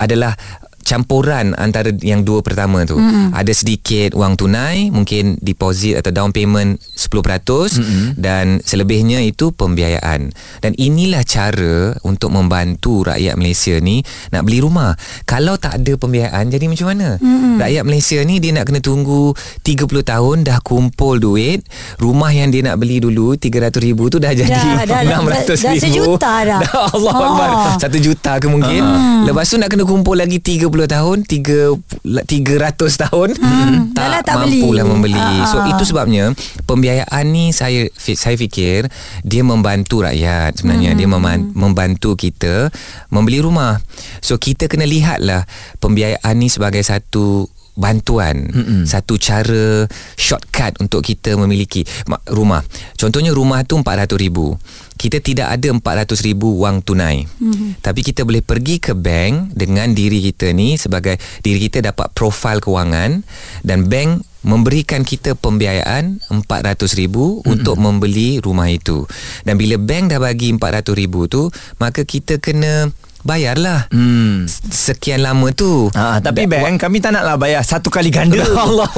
adalah 0.00 0.32
campuran 0.82 1.52
antara 1.54 1.92
yang 2.00 2.22
dua 2.22 2.40
pertama 2.40 2.82
tu. 2.82 2.96
Mm. 2.96 3.30
Ada 3.30 3.52
sedikit 3.52 4.12
wang 4.14 4.34
tunai, 4.34 4.88
mungkin 4.88 5.38
deposit 5.38 5.96
atau 5.96 6.10
down 6.10 6.30
payment 6.30 6.80
10% 6.92 7.10
mm-hmm. 7.12 8.06
dan 8.16 8.58
selebihnya 8.60 9.20
itu 9.20 9.50
pembiayaan. 9.50 10.32
Dan 10.58 10.72
inilah 10.74 11.22
cara 11.22 11.94
untuk 12.02 12.30
membantu 12.30 13.04
rakyat 13.04 13.34
Malaysia 13.34 13.76
ni 13.76 14.02
nak 14.28 14.44
beli 14.44 14.60
rumah. 14.60 14.96
Kalau 15.24 15.56
tak 15.56 15.80
ada 15.80 15.92
pembiayaan 15.94 16.48
jadi 16.48 16.66
macam 16.66 16.86
mana? 16.90 17.16
Mm-hmm. 17.16 17.54
Rakyat 17.58 17.84
Malaysia 17.84 18.18
ni 18.22 18.38
dia 18.38 18.50
nak 18.52 18.66
kena 18.66 18.80
tunggu 18.80 19.32
30 19.62 19.86
tahun 20.02 20.36
dah 20.42 20.58
kumpul 20.60 21.16
duit, 21.16 21.62
rumah 21.96 22.30
yang 22.30 22.48
dia 22.48 22.62
nak 22.62 22.76
beli 22.76 22.98
dulu 22.98 23.36
300,000 23.36 23.70
tu 24.06 24.18
dah 24.18 24.32
jadi 24.32 24.48
Dah- 24.50 24.84
dah- 24.84 25.04
dah- 25.04 25.22
600,000. 25.22 25.60
dah 25.60 25.76
sejuta 25.78 26.32
dah. 26.42 26.60
Allah 26.94 27.08
Oh. 27.10 27.26
Akbar. 27.26 27.50
Satu 27.76 27.98
juta 27.98 28.38
ke 28.38 28.46
mungkin. 28.46 28.80
Lepas 29.22 29.46
tu 29.46 29.58
nak 29.58 29.68
kena 29.68 29.84
kumpul 29.84 30.14
lagi 30.14 30.38
30 30.38 30.69
tahun, 30.86 31.24
3 31.24 31.74
300 32.04 32.76
tahun. 33.00 33.28
Hmm, 33.34 33.90
tak 34.22 34.46
beli. 34.46 34.60
mampulah 34.62 34.84
membeli. 34.86 35.18
Ah, 35.18 35.46
So 35.46 35.58
ah. 35.58 35.66
itu 35.66 35.82
sebabnya 35.84 36.30
pembiayaan 36.64 37.24
ni 37.26 37.50
saya 37.50 37.88
saya 37.96 38.36
fikir 38.36 38.86
dia 39.22 39.42
membantu 39.42 40.02
rakyat 40.02 40.60
sebenarnya. 40.60 40.94
Dia 40.94 41.08
meman- 41.08 41.50
membantu 41.52 42.14
kita 42.14 42.70
membeli 43.08 43.40
rumah. 43.40 43.80
So 44.20 44.36
kita 44.36 44.66
kena 44.66 44.84
lihatlah 44.84 45.48
pembiayaan 45.78 46.34
ni 46.36 46.46
sebagai 46.46 46.80
satu 46.80 47.48
bantuan 47.70 48.50
Mm-mm. 48.50 48.82
satu 48.84 49.16
cara 49.16 49.88
shortcut 50.12 50.76
untuk 50.78 51.00
kita 51.00 51.32
memiliki 51.32 51.86
ma- 52.04 52.20
rumah 52.28 52.60
contohnya 52.92 53.32
rumah 53.32 53.64
tu 53.64 53.78
400 53.78 54.20
ribu 54.20 54.52
kita 55.00 55.24
tidak 55.24 55.48
ada 55.48 55.72
400 55.72 56.12
ribu 56.28 56.60
wang 56.60 56.84
tunai 56.84 57.24
mm-hmm. 57.24 57.80
tapi 57.80 58.04
kita 58.04 58.28
boleh 58.28 58.44
pergi 58.44 58.76
ke 58.76 58.92
bank 58.92 59.56
dengan 59.56 59.96
diri 59.96 60.20
kita 60.28 60.52
ni 60.52 60.76
sebagai 60.76 61.16
diri 61.40 61.56
kita 61.56 61.80
dapat 61.80 62.12
profil 62.12 62.60
kewangan 62.60 63.24
dan 63.64 63.88
bank 63.88 64.20
memberikan 64.44 65.00
kita 65.00 65.32
pembiayaan 65.32 66.20
400 66.28 67.00
ribu 67.00 67.40
mm-hmm. 67.40 67.48
untuk 67.48 67.80
membeli 67.80 68.44
rumah 68.44 68.68
itu 68.68 69.08
dan 69.48 69.56
bila 69.56 69.80
bank 69.80 70.12
dah 70.12 70.20
bagi 70.20 70.52
400 70.52 70.84
ribu 70.92 71.24
tu 71.32 71.48
maka 71.80 72.04
kita 72.04 72.36
kena 72.36 72.92
bayarlah 73.22 73.86
Hmm. 73.88 74.44
sekian 74.66 75.20
lama 75.20 75.50
tu 75.50 75.88
Ah, 75.92 76.18
tapi 76.18 76.44
Da- 76.44 76.60
bang 76.60 76.76
kami 76.76 76.98
tak 76.98 77.12
naklah 77.12 77.36
bayar 77.36 77.60
satu 77.60 77.88
kali 77.88 78.08
ganda. 78.08 78.40
Allah. 78.56 78.88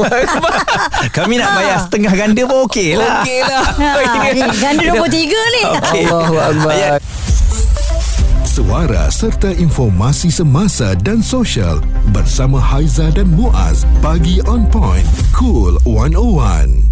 kami 1.17 1.37
nak 1.37 1.50
bayar 1.52 1.76
setengah 1.83 2.12
ganda 2.12 2.43
pun 2.45 2.59
okey 2.64 2.95
lah. 2.95 3.21
Okey 3.21 3.41
lah 3.41 3.64
Ha, 4.12 4.26
ni 4.31 4.43
ganda 4.57 4.85
23 4.85 5.09
ni. 5.50 5.62
Okey. 5.73 6.05
Allahu 6.07 6.35
Akbar 6.37 6.71
Ayat- 6.71 7.05
Suara 8.45 9.09
serta 9.09 9.49
informasi 9.49 10.29
semasa 10.29 10.93
dan 10.95 11.25
sosial 11.25 11.81
bersama 12.12 12.61
Haiza 12.61 13.09
dan 13.09 13.33
Muaz. 13.33 13.88
Pagi 13.99 14.45
on 14.45 14.69
point. 14.69 15.09
Cool 15.33 15.81
101. 15.87 16.91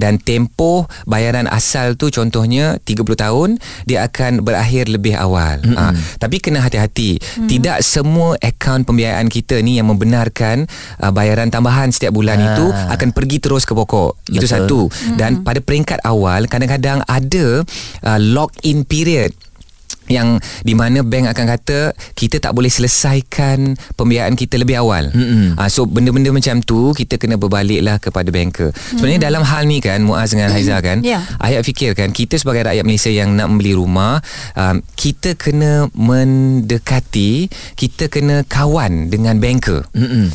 dan 0.00 0.16
tempoh 0.18 0.88
bayaran 1.04 1.46
asal 1.46 1.94
tu 1.94 2.08
contohnya 2.10 2.80
30 2.82 3.04
tahun 3.04 3.48
dia 3.84 4.08
akan 4.08 4.42
berakhir 4.42 4.88
lebih 4.90 5.14
awal 5.14 5.60
mm-hmm. 5.62 5.76
uh, 5.76 5.92
tapi 6.18 6.40
kena 6.40 6.64
hati-hati 6.64 7.20
mm-hmm. 7.20 7.48
tidak 7.48 7.78
semua 7.84 8.34
akaun 8.40 8.82
pembiayaan 8.82 9.28
kita 9.28 9.60
ni 9.60 9.76
yang 9.76 9.92
membenarkan 9.92 10.64
uh, 11.02 11.12
bayaran 11.12 11.52
tambahan 11.52 11.92
setiap 11.92 12.16
bulan 12.16 12.38
Ah. 12.38 12.54
itu 12.54 12.66
akan 12.70 13.08
pergi 13.12 13.38
terus 13.42 13.66
ke 13.66 13.72
pokok 13.74 13.97
itu 14.28 14.46
Betul. 14.46 14.52
satu 14.52 14.80
dan 15.16 15.42
pada 15.46 15.60
peringkat 15.62 16.00
awal 16.04 16.46
kadang-kadang 16.46 17.00
ada 17.06 17.62
uh, 18.04 18.18
lock 18.20 18.52
in 18.62 18.82
period 18.84 19.32
yang 20.08 20.40
di 20.64 20.72
mana 20.72 21.04
bank 21.04 21.28
akan 21.28 21.46
kata 21.52 21.92
kita 22.16 22.40
tak 22.40 22.56
boleh 22.56 22.72
selesaikan 22.72 23.76
pembiayaan 23.92 24.34
kita 24.40 24.56
lebih 24.56 24.80
awal. 24.80 25.12
Mm-mm. 25.12 25.52
Uh, 25.54 25.68
so 25.68 25.84
benda-benda 25.84 26.32
macam 26.32 26.64
tu 26.64 26.96
kita 26.96 27.20
kena 27.20 27.36
berbaliklah 27.36 28.00
kepada 28.00 28.32
banker. 28.32 28.72
Sebenarnya 28.72 29.28
dalam 29.28 29.44
hal 29.44 29.68
ni 29.68 29.84
kan 29.84 30.00
Muaz 30.00 30.32
dengan 30.32 30.48
Haiza 30.48 30.80
kan, 30.80 31.04
Ya. 31.04 31.28
ayat 31.36 31.60
fikir 31.60 31.92
kan 31.92 32.08
kita 32.16 32.40
sebagai 32.40 32.64
rakyat 32.64 32.88
Malaysia 32.88 33.12
yang 33.12 33.36
nak 33.36 33.52
membeli 33.52 33.76
rumah, 33.76 34.24
um, 34.56 34.80
kita 34.96 35.36
kena 35.36 35.92
mendekati, 35.92 37.52
kita 37.76 38.08
kena 38.08 38.48
kawan 38.48 39.12
dengan 39.12 39.36
banker. 39.36 39.84
Mm-mm. 39.92 40.32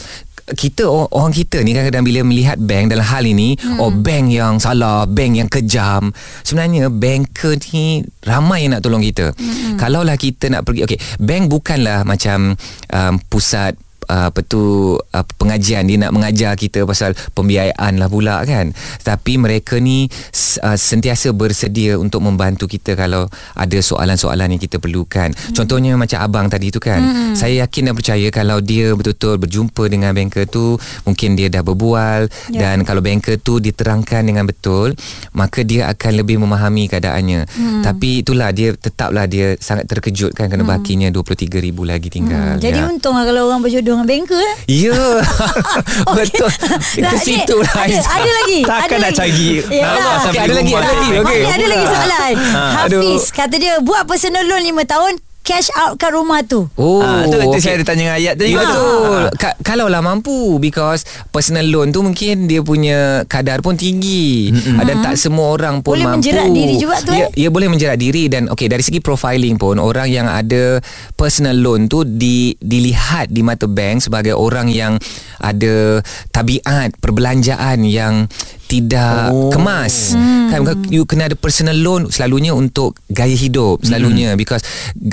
Kita 0.52 0.84
or- 0.84 1.08
orang 1.16 1.32
kita 1.32 1.64
ni 1.64 1.72
kadang-kadang 1.72 2.04
bila 2.04 2.20
melihat 2.28 2.60
bank 2.60 2.92
dalam 2.92 3.08
hal 3.08 3.24
ini 3.24 3.56
hmm. 3.56 3.80
oh 3.80 3.88
bank 3.96 4.28
yang 4.28 4.60
salah 4.60 5.08
bank 5.08 5.40
yang 5.40 5.48
kejam 5.48 6.12
sebenarnya 6.44 6.92
banker 6.92 7.56
ni 7.72 8.04
ramai 8.28 8.68
yang 8.68 8.76
nak 8.76 8.84
tolong 8.84 9.00
kita 9.00 9.32
hmm. 9.32 9.80
kalaulah 9.80 10.20
kita 10.20 10.52
nak 10.52 10.68
pergi 10.68 10.84
okey 10.84 11.00
bank 11.24 11.48
bukanlah 11.48 12.04
macam 12.04 12.60
um, 12.92 13.14
pusat 13.32 13.80
apa 14.08 14.40
tu 14.44 14.96
uh, 14.98 15.26
pengajian 15.40 15.88
dia 15.88 15.98
nak 16.00 16.12
mengajar 16.16 16.54
kita 16.56 16.84
pasal 16.88 17.16
pembiayaan 17.36 18.00
lah 18.00 18.08
pula 18.08 18.42
kan 18.44 18.72
tapi 19.02 19.38
mereka 19.40 19.78
ni 19.80 20.08
uh, 20.64 20.78
sentiasa 20.78 21.32
bersedia 21.36 21.98
untuk 21.98 22.24
membantu 22.24 22.66
kita 22.70 22.96
kalau 22.96 23.28
ada 23.56 23.78
soalan-soalan 23.80 24.56
yang 24.56 24.62
kita 24.62 24.78
perlukan 24.80 25.32
hmm. 25.34 25.56
contohnya 25.56 25.98
macam 25.98 26.20
abang 26.24 26.48
tadi 26.48 26.70
tu 26.70 26.80
kan 26.80 27.00
hmm. 27.02 27.34
saya 27.36 27.66
yakin 27.66 27.92
dan 27.92 27.96
percaya 27.98 28.28
kalau 28.30 28.58
dia 28.64 28.94
betul-betul 28.94 29.36
berjumpa 29.42 29.84
dengan 29.90 30.12
banker 30.16 30.46
tu 30.48 30.78
mungkin 31.04 31.36
dia 31.36 31.50
dah 31.52 31.64
berbual 31.66 32.26
Ya. 32.54 32.60
dan 32.76 32.84
kalau 32.84 33.00
banker 33.00 33.40
tu 33.40 33.58
diterangkan 33.58 34.26
dengan 34.26 34.44
betul 34.46 34.94
maka 35.34 35.64
dia 35.64 35.88
akan 35.90 36.12
lebih 36.22 36.38
memahami 36.38 36.92
keadaannya 36.92 37.48
hmm. 37.48 37.82
tapi 37.82 38.22
itulah 38.22 38.52
dia 38.52 38.76
tetaplah 38.76 39.26
dia 39.26 39.56
sangat 39.58 39.88
terkejut 39.88 40.36
kan 40.36 40.52
kena 40.52 40.68
bakinya 40.68 41.08
23,000 41.10 41.50
lagi 41.84 42.10
tinggal 42.12 42.34
Hmm, 42.34 42.60
jadi 42.60 42.80
ya. 42.82 42.90
untung 42.90 43.14
lah 43.14 43.26
kalau 43.30 43.46
orang 43.50 43.62
berjodoh 43.62 43.93
dengan 43.94 44.08
banker 44.10 44.40
eh. 44.42 44.56
Ya. 44.68 45.04
Betul. 46.18 46.50
Itu 46.98 47.02
Nah, 47.04 47.14
situ 47.20 47.56
lah 47.62 47.74
ada, 47.78 47.98
ada 48.00 48.32
lagi 48.42 48.60
Takkan 48.66 48.98
ada 48.98 49.06
nak 49.06 49.12
cari. 49.14 49.50
Yalah. 49.62 49.94
Allah 49.94 50.16
sampai 50.22 50.42
Ada 50.44 50.54
lagi, 50.54 50.72
ada 50.74 50.92
lagi, 50.92 51.08
ni 51.14 51.50
ada 51.54 51.66
lagi 51.70 51.86
soalan. 51.86 52.34
Ha. 52.36 52.62
Hafiz 52.74 53.24
kata 53.30 53.56
dia 53.58 53.74
Buat 53.80 54.04
personal 54.10 54.44
loan 54.46 54.64
5 54.64 54.84
tahun 54.88 55.14
Cash 55.44 55.68
out 55.76 55.96
kat 55.96 56.10
rumah 56.10 56.40
tu 56.42 56.72
Oh 56.74 57.00
Ah, 57.00 57.24
tu 57.24 57.36
okay. 57.36 57.60
saya 57.60 57.74
ada 57.76 57.86
tanya 57.86 58.02
dengan 58.02 58.16
ayat 58.16 58.34
tadi. 58.34 58.50
Ya, 58.50 58.64
tu. 58.64 58.72
betul. 58.72 59.24
Ka- 59.36 59.58
kalau 59.62 59.86
lah 59.86 60.00
mampu 60.00 60.56
because 60.58 61.04
personal 61.28 61.64
loan 61.64 61.90
tu 61.90 62.00
mungkin 62.00 62.46
dia 62.46 62.60
punya 62.60 63.00
kadar 63.26 63.60
pun 63.60 63.76
tinggi 63.76 64.50
mm-hmm. 64.50 64.80
dan 64.82 64.96
tak 65.02 65.16
semua 65.16 65.52
orang 65.52 65.80
pun 65.80 65.94
Boleh 65.94 66.08
mampu. 66.08 66.24
menjerat 66.24 66.48
diri 66.48 66.76
juga 66.78 66.96
tu, 67.00 67.12
Ya, 67.12 67.28
eh? 67.28 67.30
ya 67.38 67.50
boleh 67.50 67.68
menjerat 67.68 67.98
diri 67.98 68.26
dan 68.26 68.48
okey 68.48 68.66
dari 68.66 68.82
segi 68.82 68.98
profiling 68.98 69.56
pun 69.56 69.78
orang 69.78 70.08
yang 70.08 70.26
ada 70.26 70.80
personal 71.14 71.54
loan 71.54 71.86
tu 71.86 72.02
di 72.02 72.56
dilihat 72.58 73.28
di 73.28 73.42
mata 73.42 73.66
bank 73.66 74.00
sebagai 74.02 74.34
orang 74.34 74.68
yang 74.68 74.96
ada 75.38 76.00
tabiat 76.30 76.96
perbelanjaan 76.98 77.84
yang 77.84 78.32
tidak 78.68 79.34
Oh. 79.34 79.52
kemas. 79.52 80.16
Hmm. 80.16 80.50
kan? 80.50 80.78
You 80.90 81.04
kena 81.10 81.30
ada 81.30 81.38
personal 81.38 81.78
loan 81.78 82.10
selalunya 82.10 82.54
untuk 82.54 82.98
gaya 83.10 83.34
hidup 83.34 83.82
selalunya. 83.82 84.34
Hmm. 84.34 84.40
because 84.40 84.64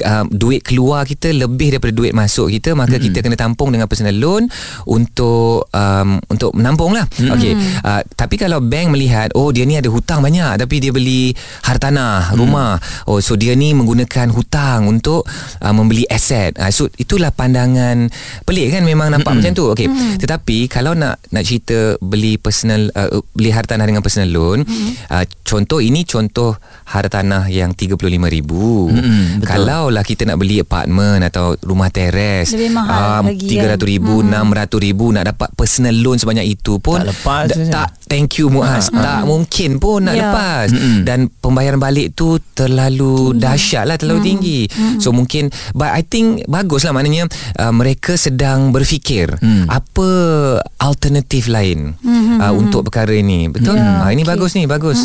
uh, 0.05 0.25
duit 0.29 0.61
keluar 0.65 1.05
kita 1.09 1.33
lebih 1.33 1.77
daripada 1.77 1.93
duit 1.95 2.13
masuk 2.13 2.53
kita 2.53 2.77
maka 2.77 2.97
hmm. 2.97 3.05
kita 3.11 3.19
kena 3.25 3.37
tampung 3.37 3.73
dengan 3.73 3.89
personal 3.89 4.15
loan 4.17 4.47
untuk 4.87 5.67
um, 5.73 6.21
untuk 6.29 6.53
menampung 6.55 6.93
lah 6.95 7.09
hmm. 7.09 7.31
okey 7.37 7.53
uh, 7.85 8.03
tapi 8.15 8.37
kalau 8.37 8.61
bank 8.61 8.93
melihat 8.93 9.33
oh 9.35 9.51
dia 9.51 9.65
ni 9.65 9.77
ada 9.81 9.89
hutang 9.89 10.21
banyak 10.21 10.61
tapi 10.61 10.83
dia 10.83 10.93
beli 10.93 11.33
hartanah 11.65 12.37
rumah. 12.37 12.77
Oh 13.09 13.19
so 13.23 13.35
dia 13.35 13.57
ni 13.57 13.73
menggunakan 13.73 14.31
hutang 14.31 14.87
untuk 14.87 15.25
uh, 15.61 15.73
membeli 15.75 16.05
aset 16.09 16.57
uh, 16.61 16.71
so 16.71 16.87
itulah 17.01 17.33
pandangan 17.33 18.09
pelik 18.45 18.77
kan? 18.77 18.83
Memang 18.85 19.11
nampak 19.15 19.33
macam 19.37 19.53
tu. 19.57 19.67
Okey 19.73 19.89
tetapi 20.21 20.69
kalau 20.69 20.93
nak 20.93 21.23
nak 21.33 21.43
cerita 21.47 21.97
beli 22.01 22.37
personal 22.37 22.93
uh, 22.95 23.21
beli 23.41 23.51
hartanah 23.51 23.83
dengan 23.83 24.01
personal 24.01 24.29
loan 24.29 24.61
uh, 25.09 25.25
contoh 25.43 25.81
ini 25.81 26.05
contoh 26.05 26.53
hartanah 26.87 27.49
yang 27.49 27.73
35000 27.73 28.21
betul. 28.21 29.43
kalau 29.43 29.89
lah 29.89 30.03
kita 30.03 30.23
nak 30.25 30.37
beli 30.37 30.61
apartmen 30.61 31.23
atau 31.23 31.57
rumah 31.61 31.89
teres 31.89 32.53
Lebih 32.53 32.71
mahal 32.71 33.25
lagi, 33.27 33.49
300 33.51 33.81
ribu 33.89 34.21
hmm. 34.21 34.29
600 34.53 34.77
ribu 34.83 35.07
nak 35.09 35.25
dapat 35.27 35.49
personal 35.53 35.97
loan 35.97 36.17
sebanyak 36.17 36.45
itu 36.47 36.77
pun 36.79 37.01
Tak 37.01 37.09
lepas 37.09 37.47
da- 37.49 37.73
tak 37.73 37.89
thank 38.05 38.37
you 38.37 38.51
Muaz. 38.51 38.91
Tak 38.91 39.23
mungkin 39.23 39.79
pun 39.79 40.03
nak 40.03 40.13
Ya. 40.13 40.27
lepas. 40.27 40.67
Mm-mm. 40.69 41.07
dan 41.07 41.31
pembayaran 41.31 41.79
balik 41.79 42.11
tu 42.13 42.37
terlalu 42.51 43.33
dahsyat 43.33 43.87
lah 43.87 43.95
terlalu 43.95 44.21
tinggi. 44.27 44.61
So 44.99 45.11
mungkin 45.11 45.47
but 45.73 45.89
I 45.89 46.03
think 46.03 46.43
bagus 46.45 46.83
lah 46.83 46.91
maknanya 46.91 47.31
uh, 47.55 47.71
mereka 47.71 48.15
sedang 48.17 48.69
berfikir 48.69 49.33
Mm. 49.41 49.71
apa 49.71 50.09
alternatif 50.77 51.47
lain 51.47 51.95
uh, 52.37 52.51
untuk 52.53 52.83
perkara 52.85 53.15
ini 53.15 53.30
betul 53.47 53.73
Ya, 53.73 54.01
Ah, 54.01 54.11
ini 54.11 54.21
okey. 54.21 54.31
bagus 54.31 54.51
ni 54.53 54.65
bagus 54.65 54.99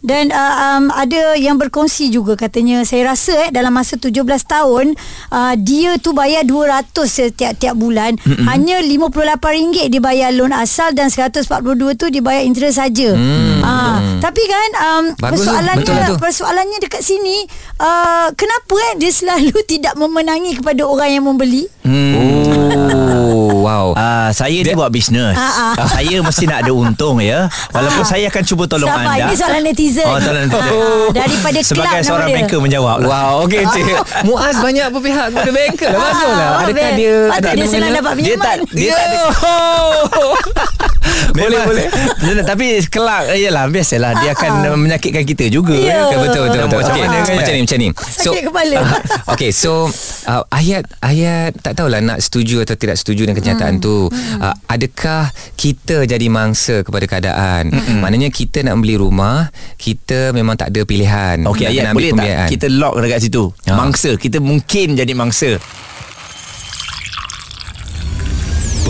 Dan 0.00 0.30
uh, 0.30 0.54
um, 0.72 0.84
ada 0.90 1.34
yang 1.36 1.56
berkongsi 1.56 2.08
juga 2.08 2.34
katanya 2.34 2.82
saya 2.82 3.08
rasa 3.08 3.32
eh 3.40 3.50
dalam 3.50 3.70
masa 3.70 3.94
17 3.94 4.16
tahun 4.42 4.96
uh, 5.28 5.54
dia 5.56 5.94
tu 5.96 6.10
bayar 6.12 6.42
200 6.42 6.90
setiap-tiap 7.06 7.74
bulan 7.74 8.16
Mm-mm. 8.18 8.46
hanya 8.46 8.80
RM58 8.80 9.46
dia 9.88 10.00
bayar 10.00 10.30
loan 10.32 10.50
asal 10.50 10.90
dan 10.90 11.08
142 11.08 11.46
tu 11.94 12.06
dia 12.08 12.20
bayar 12.20 12.42
interest 12.42 12.76
saja. 12.76 13.12
Hmm. 13.12 13.60
Ah, 13.60 13.96
tapi 14.18 14.42
kan 14.42 14.68
um, 14.78 15.04
Bagus 15.14 15.20
tu, 15.38 15.46
persoalannya 15.46 15.80
betul 15.80 15.96
lah 15.96 16.08
tu. 16.08 16.16
persoalannya 16.18 16.78
dekat 16.80 17.02
sini 17.02 17.44
uh, 17.76 18.28
kenapa 18.32 18.74
eh 18.88 18.94
dia 18.98 19.10
selalu 19.10 19.52
tidak 19.72 19.94
memenangi 19.94 20.56
kepada 20.56 20.82
orang 20.82 21.10
yang 21.12 21.24
membeli? 21.24 21.68
oh 21.82 21.88
Oh 21.90 22.88
wow. 23.60 23.86
Ah, 23.92 24.28
saya 24.30 24.56
ni 24.56 24.72
buat 24.72 24.88
bisnes. 24.88 25.32
Ah, 25.32 25.76
Ah, 25.76 25.86
saya 25.86 26.16
mesti 26.18 26.44
nak 26.44 26.62
ada 26.62 26.72
untung 26.72 27.18
ya. 27.18 27.44
Walaupun 27.70 28.02
saya 28.02 28.26
akan 28.26 28.42
cuba 28.42 28.64
tolong 28.66 28.88
Sabar, 28.88 29.04
anda. 29.06 29.22
ini 29.22 29.34
soalan 29.34 29.62
netizen. 29.62 30.04
Oh, 30.04 30.16
soalan 30.16 30.42
netizen. 30.44 30.72
Ah, 30.72 31.08
Daripada 31.14 31.58
Sebagai 31.60 31.88
kelab 31.92 32.02
seorang 32.02 32.26
nama 32.26 32.32
dia. 32.32 32.38
banker 32.40 32.58
menjawab. 32.58 32.96
lah. 32.98 33.06
Wow, 33.06 33.44
okey 33.44 33.62
cik. 33.66 33.84
Muaz 34.26 34.56
banyak 34.56 34.86
berpihak 34.88 35.26
kepada 35.30 35.50
banker 35.50 35.88
lah. 35.88 36.00
Bagus 36.00 36.32
lah. 36.32 36.48
Ah, 36.50 36.62
Adakah 36.62 36.90
dia 36.94 37.14
Patut 37.28 37.36
ada 37.42 37.48
dia 37.52 37.66
senang 37.66 37.80
mengenal? 37.86 37.98
dapat 37.98 38.12
Dia 38.12 38.24
pinjaman. 38.26 38.42
tak 38.42 38.56
dia 38.72 38.90
tak 38.90 39.04
ada 39.04 39.18
boleh 41.32 41.60
boleh. 41.62 41.86
Boleh 42.20 42.44
Tapi 42.44 42.64
kelak 42.84 43.22
Yalah 43.34 43.64
biasalah 43.66 44.12
Dia 44.18 44.30
akan 44.32 44.50
Ah. 44.62 44.76
menyakitkan 44.76 45.24
kita 45.24 45.44
juga 45.48 45.72
Ya. 45.72 46.06
Okay, 46.06 46.18
betul 46.18 46.42
betul 46.44 46.60
betul. 46.62 46.78
Macam 46.78 46.92
Okey, 46.92 47.02
mana 47.02 47.16
kan? 47.18 47.34
macam 47.34 47.52
ni 47.52 47.60
macam 47.60 47.78
ni. 47.78 47.88
Sakit 47.96 48.42
kepala. 48.44 48.76
okay, 49.26 49.50
so 49.50 49.88
uh, 50.26 50.42
ayat 50.50 50.84
ayat 51.00 51.56
tak 51.56 51.72
tahulah 51.74 52.00
nak 52.00 52.18
setuju 52.20 52.62
atau 52.62 52.74
tidak 52.74 52.94
setuju 52.94 53.24
dengan 53.24 53.36
kenyataan 53.36 53.49
Hmm. 53.58 53.82
tu. 53.82 53.96
Uh, 54.10 54.54
adakah 54.68 55.32
kita 55.56 56.06
jadi 56.06 56.26
mangsa 56.30 56.86
kepada 56.86 57.04
keadaan? 57.08 57.72
Hmm. 57.72 58.04
Maknanya 58.04 58.30
kita 58.30 58.62
nak 58.62 58.78
beli 58.84 58.94
rumah, 59.00 59.50
kita 59.80 60.30
memang 60.36 60.54
tak 60.54 60.70
ada 60.70 60.86
pilihan. 60.86 61.42
Okey 61.48 61.66
Nak 61.66 61.72
ayat 61.72 61.84
ambil 61.90 61.94
boleh 61.96 62.10
tak 62.10 62.16
pembiayaan. 62.20 62.50
Kita 62.50 62.66
lock 62.70 62.94
dekat 63.00 63.20
situ 63.22 63.44
Ha. 63.66 63.76
Mangsa 63.76 64.10
Kita 64.16 64.38
mungkin 64.42 64.98
jadi 64.98 65.12
mangsa 65.16 65.56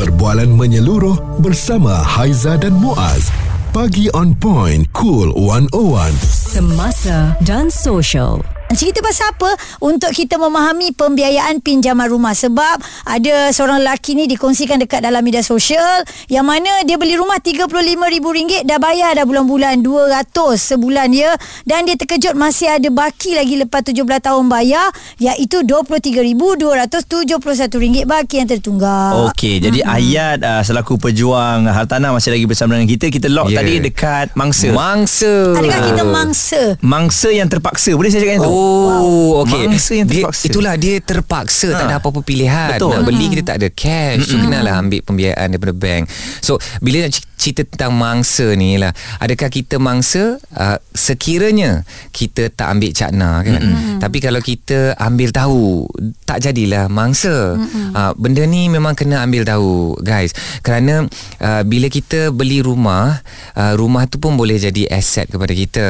Perbualan 0.00 0.48
menyeluruh 0.48 1.42
bersama 1.44 1.92
Haiza 2.00 2.56
dan 2.56 2.72
Muaz. 2.72 3.28
Pagi 3.70 4.08
on 4.16 4.32
point, 4.32 4.88
cool 4.96 5.28
101. 5.36 6.16
Semasa 6.24 7.36
dan 7.44 7.68
social. 7.68 8.40
Cerita 8.70 9.02
pasal 9.02 9.34
apa? 9.34 9.50
Untuk 9.82 10.14
kita 10.14 10.38
memahami 10.38 10.94
pembiayaan 10.94 11.58
pinjaman 11.58 12.06
rumah. 12.06 12.32
Sebab 12.32 12.78
ada 13.02 13.50
seorang 13.50 13.82
lelaki 13.82 14.14
ni 14.14 14.24
dikongsikan 14.24 14.78
dekat 14.78 15.02
dalam 15.02 15.20
media 15.20 15.42
sosial 15.42 16.06
yang 16.30 16.46
mana 16.46 16.86
dia 16.86 16.94
beli 16.94 17.18
rumah 17.18 17.42
RM35,000 17.42 18.62
dah 18.62 18.78
bayar 18.78 19.10
dah 19.12 19.26
bulan-bulan 19.26 19.82
200 19.82 20.30
sebulan 20.54 21.10
ya. 21.10 21.34
Dan 21.66 21.82
dia 21.82 21.98
terkejut 21.98 22.32
masih 22.32 22.70
ada 22.70 22.86
baki 22.86 23.34
lagi 23.34 23.58
lepas 23.58 23.82
17 23.82 24.06
tahun 24.06 24.46
bayar 24.46 24.86
iaitu 25.18 25.66
RM23,271 25.66 28.06
baki 28.06 28.34
yang 28.38 28.48
tertunggak. 28.48 29.12
Okey 29.28 29.58
Jadi 29.58 29.82
ayat 29.82 30.38
uh, 30.40 30.62
Selaku 30.62 30.96
pejuang 30.96 31.66
Hartanah 31.66 32.14
Masih 32.14 32.30
lagi 32.30 32.46
bersama 32.46 32.76
dengan 32.76 32.86
kita 32.86 33.10
Kita 33.10 33.26
lock 33.26 33.50
Ya. 33.50 33.60
tadi 33.60 33.82
Dekat 33.82 34.32
mangsa 34.38 34.70
Mangsa. 34.70 35.58
Adakah 35.58 35.80
kita 35.90 36.02
mangsa? 36.06 36.60
Mangsa 36.78 37.28
yang 37.32 37.50
terpaksa 37.50 37.92
Boleh 37.92 38.08
saya 38.08 38.22
cakap 38.22 38.34
yang 38.36 38.44
tu 38.46 38.52
Oh, 38.60 39.42
okey. 39.42 39.64
Mangsa 39.66 39.92
yang 39.94 40.06
Dia, 40.06 40.22
terpaksa. 40.22 40.44
itulah 40.46 40.74
dia 40.74 40.94
terpaksa 40.98 41.66
tak 41.70 41.80
Ha. 41.80 41.86
ada 41.86 41.96
apa-apa 41.96 42.20
pilihan. 42.20 42.76
Betul. 42.76 42.90
Nak 42.92 43.02
beli 43.02 43.26
kita 43.28 43.42
tak 43.44 43.56
ada 43.58 43.68
cash. 43.70 44.22
So 44.22 44.36
kenalah 44.36 44.74
ambil 44.76 45.00
pembiayaan 45.00 45.46
daripada 45.48 45.72
bank. 45.72 46.02
So 46.40 46.52
bila 46.78 47.02
nak 47.02 47.12
cerita 47.12 47.29
tentang 47.40 47.96
mangsa 47.96 48.52
ni 48.52 48.76
lah, 48.76 48.92
adakah 49.16 49.48
kita 49.48 49.80
mangsa 49.80 50.36
uh, 50.52 50.76
sekiranya 50.92 51.88
kita 52.12 52.52
tak 52.52 52.76
ambil 52.76 52.92
cakna 52.92 53.40
kan? 53.40 53.60
Tapi 53.96 54.18
kalau 54.20 54.44
kita 54.44 54.92
ambil 55.00 55.32
tahu, 55.32 55.88
tak 56.28 56.44
jadilah 56.44 56.92
mangsa. 56.92 57.56
Uh, 57.96 58.12
benda 58.20 58.44
ni 58.44 58.68
memang 58.68 58.92
kena 58.92 59.24
ambil 59.24 59.48
tahu, 59.48 59.96
guys. 60.04 60.36
Kerana 60.60 61.08
uh, 61.40 61.62
bila 61.64 61.88
kita 61.88 62.28
beli 62.28 62.60
rumah, 62.60 63.24
uh, 63.56 63.72
rumah 63.72 64.04
tu 64.04 64.20
pun 64.20 64.36
boleh 64.36 64.60
jadi 64.60 64.92
aset 64.92 65.32
kepada 65.32 65.56
kita. 65.56 65.86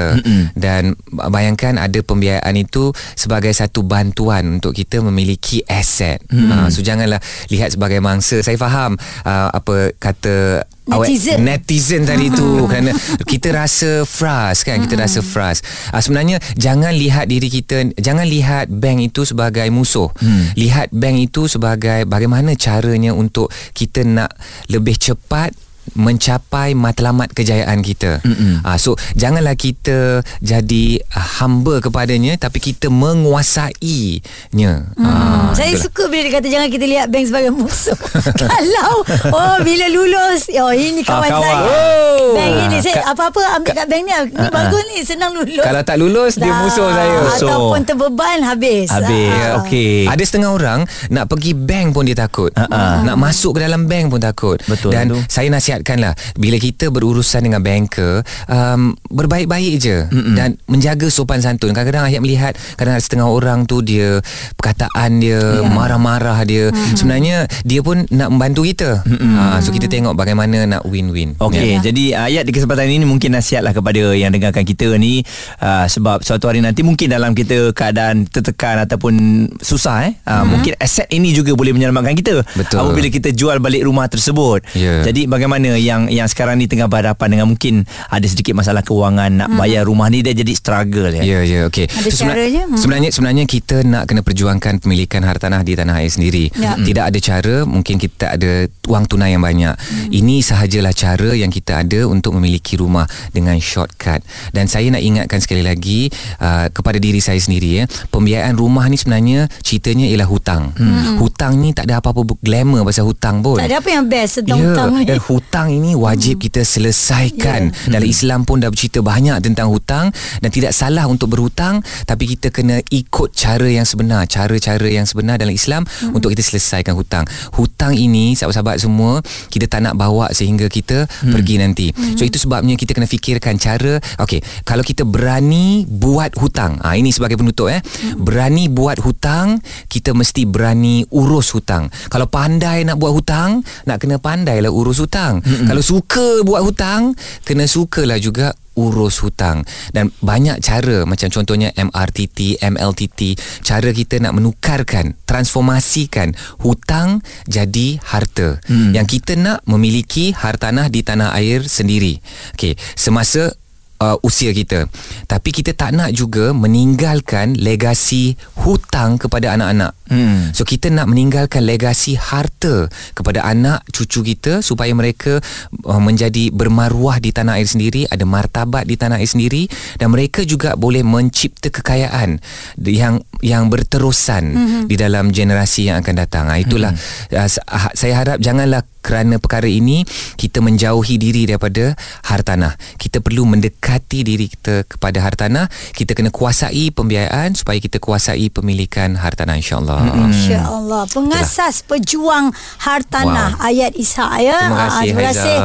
Dan 0.55 0.95
bayangkan 1.11 1.81
ada 1.81 1.99
pembiayaan 2.05 2.55
itu 2.55 2.95
sebagai 3.17 3.51
satu 3.51 3.83
bantuan 3.83 4.61
untuk 4.61 4.77
kita 4.77 5.01
memiliki 5.01 5.65
aset. 5.67 6.21
Hmm. 6.29 6.53
Uh, 6.53 6.69
so 6.69 6.85
janganlah 6.85 7.19
lihat 7.49 7.73
sebagai 7.75 7.99
mangsa. 8.05 8.45
Saya 8.45 8.61
faham 8.61 9.01
uh, 9.25 9.49
apa 9.51 9.97
kata 9.97 10.63
awak- 10.91 11.07
Netizen. 11.07 11.39
netizen 11.41 12.03
tadi 12.03 12.27
tu 12.29 12.47
kerana 12.65 12.91
kita 13.23 13.49
rasa 13.53 14.03
frust 14.03 14.63
kan 14.63 14.79
kita 14.79 14.95
rasa 14.97 15.21
frust 15.21 15.63
uh, 15.89 15.99
sebenarnya 15.99 16.37
jangan 16.55 16.93
lihat 16.93 17.25
diri 17.25 17.49
kita 17.49 17.95
jangan 17.97 18.25
lihat 18.25 18.69
bank 18.69 19.01
itu 19.03 19.23
sebagai 19.23 19.67
musuh 19.69 20.11
Hmm. 20.13 20.51
lihat 20.55 20.91
bank 20.91 21.17
itu 21.23 21.47
sebagai 21.47 22.05
bagaimana 22.05 22.53
caranya 22.55 23.13
untuk 23.13 23.47
kita 23.71 24.03
nak 24.03 24.35
lebih 24.67 24.95
cepat 24.95 25.55
mencapai 25.93 26.73
matlamat 26.73 27.31
kejayaan 27.31 27.81
kita. 27.81 28.21
Uh, 28.61 28.77
so 28.77 28.95
janganlah 29.13 29.55
kita 29.55 30.21
jadi 30.39 30.85
uh, 31.07 31.29
hamba 31.39 31.79
kepadanya 31.81 32.37
tapi 32.37 32.59
kita 32.59 32.89
menguasainya. 32.91 34.73
Hmm. 34.95 35.03
Ah, 35.03 35.51
Saya 35.53 35.73
itulah. 35.73 35.83
suka 35.83 36.03
bila 36.07 36.23
dia 36.23 36.33
kata 36.33 36.49
jangan 36.49 36.69
kita 36.69 36.87
lihat 36.87 37.07
bank 37.09 37.25
sebagai 37.27 37.51
musuh. 37.51 37.99
Kalau 38.43 38.93
oh 39.29 39.57
bila 39.61 39.87
lulus, 39.89 40.49
oh 40.53 40.71
ini 40.71 41.03
kawan, 41.03 41.21
Ah, 41.23 41.31
kawan. 41.31 41.43
saya. 41.43 41.65
Oh. 41.67 42.29
Bank 42.31 42.53
ini 42.63 42.77
saya 42.79 43.03
apa-apa 43.07 43.41
ambil 43.57 43.73
kat 43.75 43.87
bank 43.87 44.03
ni. 44.03 44.13
Ni 44.31 44.49
bagus 44.49 44.83
ni 44.87 44.99
senang 45.03 45.33
lulus. 45.33 45.61
Kalau 45.61 45.83
tak 45.83 45.97
lulus 45.97 46.33
dia 46.37 46.53
musuh 46.57 46.89
saya. 46.89 47.17
Musuh. 47.21 47.49
Ataupun 47.49 47.81
terbeban 47.83 48.39
habis. 48.43 48.89
Habis 48.89 49.33
Ah. 49.33 49.63
Okey 49.63 50.07
Ada 50.07 50.23
setengah 50.23 50.51
orang 50.51 50.81
nak 51.09 51.27
pergi 51.27 51.53
bank 51.53 51.93
pun 51.93 52.05
dia 52.05 52.15
takut. 52.15 52.51
Ha-ha. 52.55 53.03
Nak 53.03 53.17
masuk 53.17 53.57
ke 53.57 53.65
dalam 53.65 53.87
bank 53.87 54.11
pun 54.11 54.21
takut. 54.21 54.59
Betul 54.65 54.91
Dan 54.93 55.11
tu. 55.11 55.19
saya 55.27 55.49
nasihatkanlah 55.81 56.13
bila 56.37 56.57
kita 56.61 56.93
berurusan 56.93 57.49
dengan 57.49 57.65
banker, 57.65 58.23
um, 58.47 58.93
berbaik-baik 59.09 59.75
je 59.81 60.05
Mm-mm. 60.07 60.37
dan 60.37 60.61
menjaga 60.69 61.09
sopan 61.09 61.41
santun. 61.41 61.73
Kadang-kadang 61.73 62.07
ayat 62.07 62.21
melihat 62.21 62.53
kadang 62.77 62.95
ada 62.97 63.03
setengah 63.03 63.29
orang 63.29 63.65
tu 63.65 63.81
dia 63.81 64.21
perkataan 64.55 65.19
dia 65.19 65.41
Ya. 65.41 65.65
marah-marah 65.67 66.37
dia. 66.45 66.69
Sebenarnya 66.95 67.49
dia 67.65 67.81
pun 67.81 68.05
nak 68.13 68.29
membantu 68.29 68.63
kita. 68.67 69.01
Ha, 69.03 69.59
so 69.65 69.73
kita 69.73 69.89
tengok 69.89 70.13
bagaimana 70.13 70.69
nak 70.69 70.85
win-win. 70.85 71.33
Okey, 71.41 71.81
Ya. 71.81 71.91
jadi 71.91 72.05
ayat 72.29 72.43
di 72.45 72.53
kesempatan 72.53 72.87
ini 72.87 73.09
mungkin 73.09 73.33
nasihatlah 73.33 73.73
kepada 73.73 74.13
yang 74.13 74.29
dengarkan 74.31 74.63
kita 74.63 74.95
ni 75.01 75.25
uh, 75.63 75.87
sebab 75.87 76.21
suatu 76.21 76.51
hari 76.51 76.61
nanti 76.61 76.85
mungkin 76.85 77.09
dalam 77.09 77.33
kita 77.33 77.73
keadaan 77.73 78.27
tertekan 78.27 78.83
ataupun 78.85 79.15
susah 79.61 80.11
eh 80.11 80.13
uh, 80.27 80.45
mungkin 80.45 80.75
aset 80.77 81.07
ini 81.09 81.31
juga 81.33 81.55
boleh 81.55 81.73
menyelamatkan 81.73 82.13
kita 82.13 82.43
Betul. 82.53 82.79
apabila 82.83 83.09
kita 83.09 83.31
jual 83.31 83.57
balik 83.59 83.87
rumah 83.87 84.11
tersebut. 84.11 84.61
Ya. 84.75 85.01
Jadi 85.01 85.25
bagaimana 85.25 85.70
yang 85.75 86.07
yang 86.07 86.25
sekarang 86.25 86.57
ni 86.57 86.67
tengah 86.67 86.87
berhadapan 86.87 87.29
dengan 87.31 87.47
mungkin 87.47 87.83
ada 88.07 88.25
sedikit 88.25 88.53
masalah 88.53 88.81
kewangan 88.81 89.31
nak 89.37 89.49
bayar 89.53 89.83
rumah 89.83 90.07
ni 90.07 90.21
dia 90.21 90.33
jadi 90.33 90.53
struggle 90.53 91.11
ya. 91.11 91.21
Ya, 91.21 91.41
ya, 91.41 91.61
okey. 91.67 91.87
Ada 91.87 92.09
sebenar- 92.09 92.37
caranya? 92.37 92.63
Hmm. 92.65 92.79
Sebenarnya 92.79 93.11
sebenarnya 93.11 93.45
kita 93.45 93.77
nak 93.83 94.07
kena 94.07 94.21
perjuangkan 94.21 94.79
pemilikan 94.79 95.21
hartanah 95.21 95.61
di 95.61 95.75
tanah 95.75 95.99
air 95.99 96.09
sendiri. 96.09 96.49
Ya. 96.55 96.75
Tidak 96.75 97.05
ada 97.05 97.19
cara, 97.19 97.63
mungkin 97.63 97.97
kita 97.97 98.35
ada 98.35 98.51
wang 98.87 99.05
tunai 99.05 99.33
yang 99.33 99.43
banyak. 99.43 99.75
Hmm. 99.75 100.09
Ini 100.09 100.41
sahajalah 100.41 100.91
cara 100.91 101.31
yang 101.33 101.49
kita 101.49 101.83
ada 101.83 102.07
untuk 102.07 102.33
memiliki 102.33 102.75
rumah 102.75 103.05
dengan 103.31 103.59
shortcut. 103.59 104.23
Dan 104.51 104.67
saya 104.67 104.89
nak 104.89 105.01
ingatkan 105.01 105.39
sekali 105.39 105.61
lagi 105.61 106.09
uh, 106.39 106.71
kepada 106.71 106.97
diri 106.97 107.19
saya 107.19 107.39
sendiri 107.39 107.71
ya, 107.73 107.85
pembiayaan 108.09 108.55
rumah 108.55 108.87
ni 108.87 108.97
sebenarnya 108.97 109.51
ceritanya 109.61 110.07
ialah 110.07 110.29
hutang. 110.29 110.63
Hmm. 110.75 111.19
Hutang 111.19 111.59
ni 111.59 111.71
tak 111.71 111.87
ada 111.87 111.99
apa-apa 111.99 112.25
glamour 112.41 112.83
pasal 112.83 113.05
hutang 113.05 113.41
pun. 113.41 113.59
Tak 113.59 113.69
ada 113.69 113.79
apa 113.79 113.91
yang 113.91 114.05
best 114.07 114.41
tentang 114.41 114.59
Ya, 114.59 114.67
hutang 114.67 114.91
ni. 114.93 115.05
dan 115.05 115.19
hutang 115.21 115.60
ini 115.69 115.93
wajib 115.93 116.41
hmm. 116.41 116.45
kita 116.49 116.63
selesaikan. 116.65 117.69
Ya. 117.69 117.99
Dalam 118.01 118.09
Islam 118.09 118.49
pun 118.49 118.63
dah 118.65 118.73
bercerita 118.73 119.05
banyak 119.05 119.37
tentang 119.45 119.69
hutang 119.69 120.09
dan 120.41 120.49
tidak 120.49 120.73
salah 120.73 121.05
untuk 121.11 121.35
berhutang 121.37 121.85
tapi 122.09 122.25
kita 122.33 122.49
kena 122.49 122.81
ikut 122.89 123.37
cara 123.37 123.69
yang 123.69 123.85
sebenar, 123.85 124.25
cara-cara 124.25 124.89
yang 124.89 125.05
sebenar 125.05 125.37
dalam 125.37 125.53
Islam 125.53 125.85
hmm. 125.85 126.17
untuk 126.17 126.33
kita 126.33 126.41
selesaikan 126.41 126.97
hutang. 126.97 127.27
Hutang 127.59 127.93
ini 127.93 128.33
sahabat-sahabat 128.33 128.81
semua 128.81 129.21
kita 129.51 129.67
tak 129.67 129.85
nak 129.85 129.99
bawa 129.99 130.31
sehingga 130.31 130.71
kita 130.71 131.05
hmm. 131.05 131.33
pergi 131.35 131.55
nanti. 131.61 131.87
Hmm. 131.91 132.17
So 132.17 132.25
itu 132.25 132.41
sebabnya 132.41 132.79
kita 132.79 132.95
kena 132.97 133.11
fikirkan 133.11 133.59
cara 133.59 133.99
okey, 134.23 134.41
kalau 134.63 134.87
kita 134.87 135.03
berani 135.03 135.85
buat 135.85 136.39
hutang. 136.39 136.79
Ah 136.81 136.95
ini 136.95 137.11
sebagai 137.11 137.35
penutup 137.35 137.67
eh. 137.67 137.83
Hmm. 137.83 138.23
Berani 138.23 138.71
buat 138.71 139.03
hutang, 139.03 139.59
kita 139.91 140.15
mesti 140.15 140.47
berani 140.47 141.03
urus 141.11 141.51
hutang. 141.51 141.91
Kalau 142.13 142.31
pandai 142.31 142.87
nak 142.87 143.01
buat 143.03 143.11
hutang, 143.11 143.65
nak 143.89 143.99
kena 143.99 144.23
pandailah 144.23 144.71
urus 144.71 145.03
hutang. 145.03 145.43
Hmm. 145.51 145.67
Kalau 145.67 145.83
suka 145.83 146.47
buat 146.47 146.63
hutang, 146.63 147.19
kena 147.43 147.67
sukalah 147.67 148.23
juga 148.23 148.55
urus 148.79 149.19
hutang 149.21 149.67
dan 149.91 150.15
banyak 150.23 150.63
cara 150.63 151.03
macam 151.05 151.29
contohnya 151.29 151.75
MRTT, 151.75 152.63
MLTT 152.63 153.21
cara 153.67 153.91
kita 153.91 154.23
nak 154.23 154.39
menukarkan 154.39 155.19
transformasikan 155.27 156.33
hutang 156.63 157.21
jadi 157.51 157.99
harta 158.01 158.63
hmm. 158.71 158.95
yang 158.95 159.05
kita 159.05 159.35
nak 159.35 159.67
memiliki 159.67 160.33
hartanah 160.33 160.87
di 160.87 161.03
tanah 161.03 161.35
air 161.37 161.67
sendiri 161.67 162.23
okey 162.57 162.79
semasa 162.95 163.53
uh, 164.01 164.17
usia 164.25 164.51
kita. 164.51 164.89
Tapi 165.29 165.53
kita 165.53 165.77
tak 165.77 165.95
nak 165.95 166.11
juga 166.17 166.51
meninggalkan 166.57 167.55
legasi 167.55 168.35
hutang 168.65 169.21
kepada 169.21 169.55
anak-anak. 169.55 169.93
Hmm. 170.11 170.51
So 170.57 170.67
kita 170.67 170.91
nak 170.91 171.07
meninggalkan 171.07 171.63
legasi 171.63 172.19
harta 172.19 172.91
kepada 173.15 173.47
anak 173.47 173.87
cucu 173.95 174.27
kita 174.35 174.65
supaya 174.65 174.91
mereka 174.97 175.39
uh, 175.87 176.01
menjadi 176.03 176.51
bermaruah 176.51 177.23
di 177.23 177.31
tanah 177.31 177.63
air 177.63 177.69
sendiri, 177.69 178.09
ada 178.11 178.27
martabat 178.27 178.89
di 178.89 178.99
tanah 178.99 179.23
air 179.23 179.31
sendiri 179.31 179.71
dan 180.01 180.11
mereka 180.11 180.43
juga 180.43 180.75
boleh 180.75 181.07
mencipta 181.07 181.71
kekayaan 181.71 182.43
yang 182.83 183.23
yang 183.41 183.73
berterusan 183.73 184.45
mm-hmm. 184.53 184.83
di 184.89 184.97
dalam 184.97 185.33
generasi 185.33 185.89
yang 185.89 186.01
akan 186.01 186.15
datang. 186.17 186.49
Ha, 186.49 186.61
itulah 186.61 186.93
mm-hmm. 186.93 187.37
uh, 187.37 187.91
saya 187.93 188.15
harap 188.17 188.39
janganlah 188.41 188.85
kerana 189.01 189.41
perkara 189.41 189.65
ini 189.65 190.05
kita 190.37 190.61
menjauhi 190.61 191.17
diri 191.17 191.49
daripada 191.49 191.97
hartanah. 192.29 192.77
Kita 193.01 193.25
perlu 193.25 193.49
mendekati 193.49 194.21
diri 194.21 194.45
kita 194.53 194.85
kepada 194.85 195.25
hartanah. 195.25 195.73
Kita 195.97 196.13
kena 196.13 196.29
kuasai 196.29 196.93
pembiayaan 196.93 197.57
supaya 197.57 197.81
kita 197.81 197.97
kuasai 197.97 198.53
pemilikan 198.53 199.17
hartanah 199.17 199.57
insya-Allah. 199.57 200.05
Mm-hmm. 200.05 200.31
Insya-Allah. 200.31 201.03
Pengasas 201.09 201.81
Itulah. 201.81 201.91
pejuang 201.97 202.47
hartanah 202.85 203.51
wow. 203.57 203.69
ayat 203.73 203.93
Isa 203.97 204.29
ya. 204.37 204.69
Terima 204.69 204.79
kasih, 204.85 205.09
terima 205.09 205.25
kasih 205.25 205.57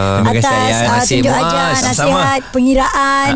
atas 0.56 1.04
uh, 1.04 1.04
tunjuk 1.04 1.36
ajar 1.36 1.72
nasihat 1.84 2.42
pengiraan. 2.56 3.32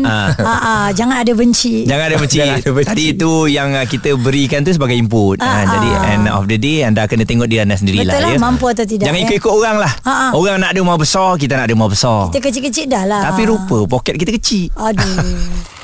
Jangan 0.96 1.16
ada 1.20 1.32
benci. 1.36 1.84
Jangan 1.84 2.04
ada 2.08 2.16
benci. 2.16 2.36
jangan 2.40 2.56
ada 2.56 2.70
benci. 2.72 2.88
Tadi 2.88 3.04
itu 3.12 3.32
yang 3.52 3.70
kita 3.84 4.16
berikan 4.30 4.62
tu 4.62 4.70
sebagai 4.70 4.94
input. 4.94 5.42
Uh-uh. 5.42 5.66
Jadi 5.66 5.90
end 6.14 6.30
of 6.30 6.46
the 6.46 6.54
day 6.54 6.86
anda 6.86 7.10
kena 7.10 7.26
tengok 7.26 7.50
diri 7.50 7.66
anda 7.66 7.74
sendirilah 7.74 8.14
Betul 8.14 8.22
lah, 8.22 8.30
ya. 8.30 8.38
mampu 8.38 8.70
atau 8.70 8.86
tidak. 8.86 9.10
Jangan 9.10 9.18
ya? 9.18 9.24
ikut-ikut 9.26 9.50
orang 9.50 9.76
lah. 9.82 9.92
Ha-ha. 10.06 10.28
Orang 10.38 10.62
nak 10.62 10.70
ada 10.70 10.78
rumah 10.78 10.94
besar, 10.94 11.34
kita 11.34 11.58
nak 11.58 11.66
ada 11.66 11.74
rumah 11.74 11.90
besar. 11.90 12.30
Kita 12.30 12.38
kecil-kecil 12.46 12.86
dah 12.86 13.04
lah. 13.10 13.26
Tapi 13.26 13.42
rupa 13.50 13.82
poket 13.90 14.14
kita 14.14 14.30
kecil. 14.38 14.70
Aduh. 14.78 15.02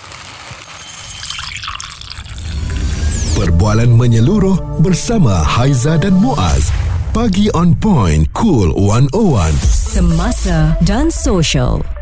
Perbualan 3.36 3.92
menyeluruh 3.92 4.80
bersama 4.80 5.44
Haiza 5.44 6.00
dan 6.00 6.16
Muaz. 6.16 6.72
Pagi 7.12 7.52
on 7.52 7.76
point, 7.76 8.24
cool 8.32 8.72
101. 8.72 9.52
Semasa 9.60 10.72
dan 10.88 11.12
social. 11.12 11.95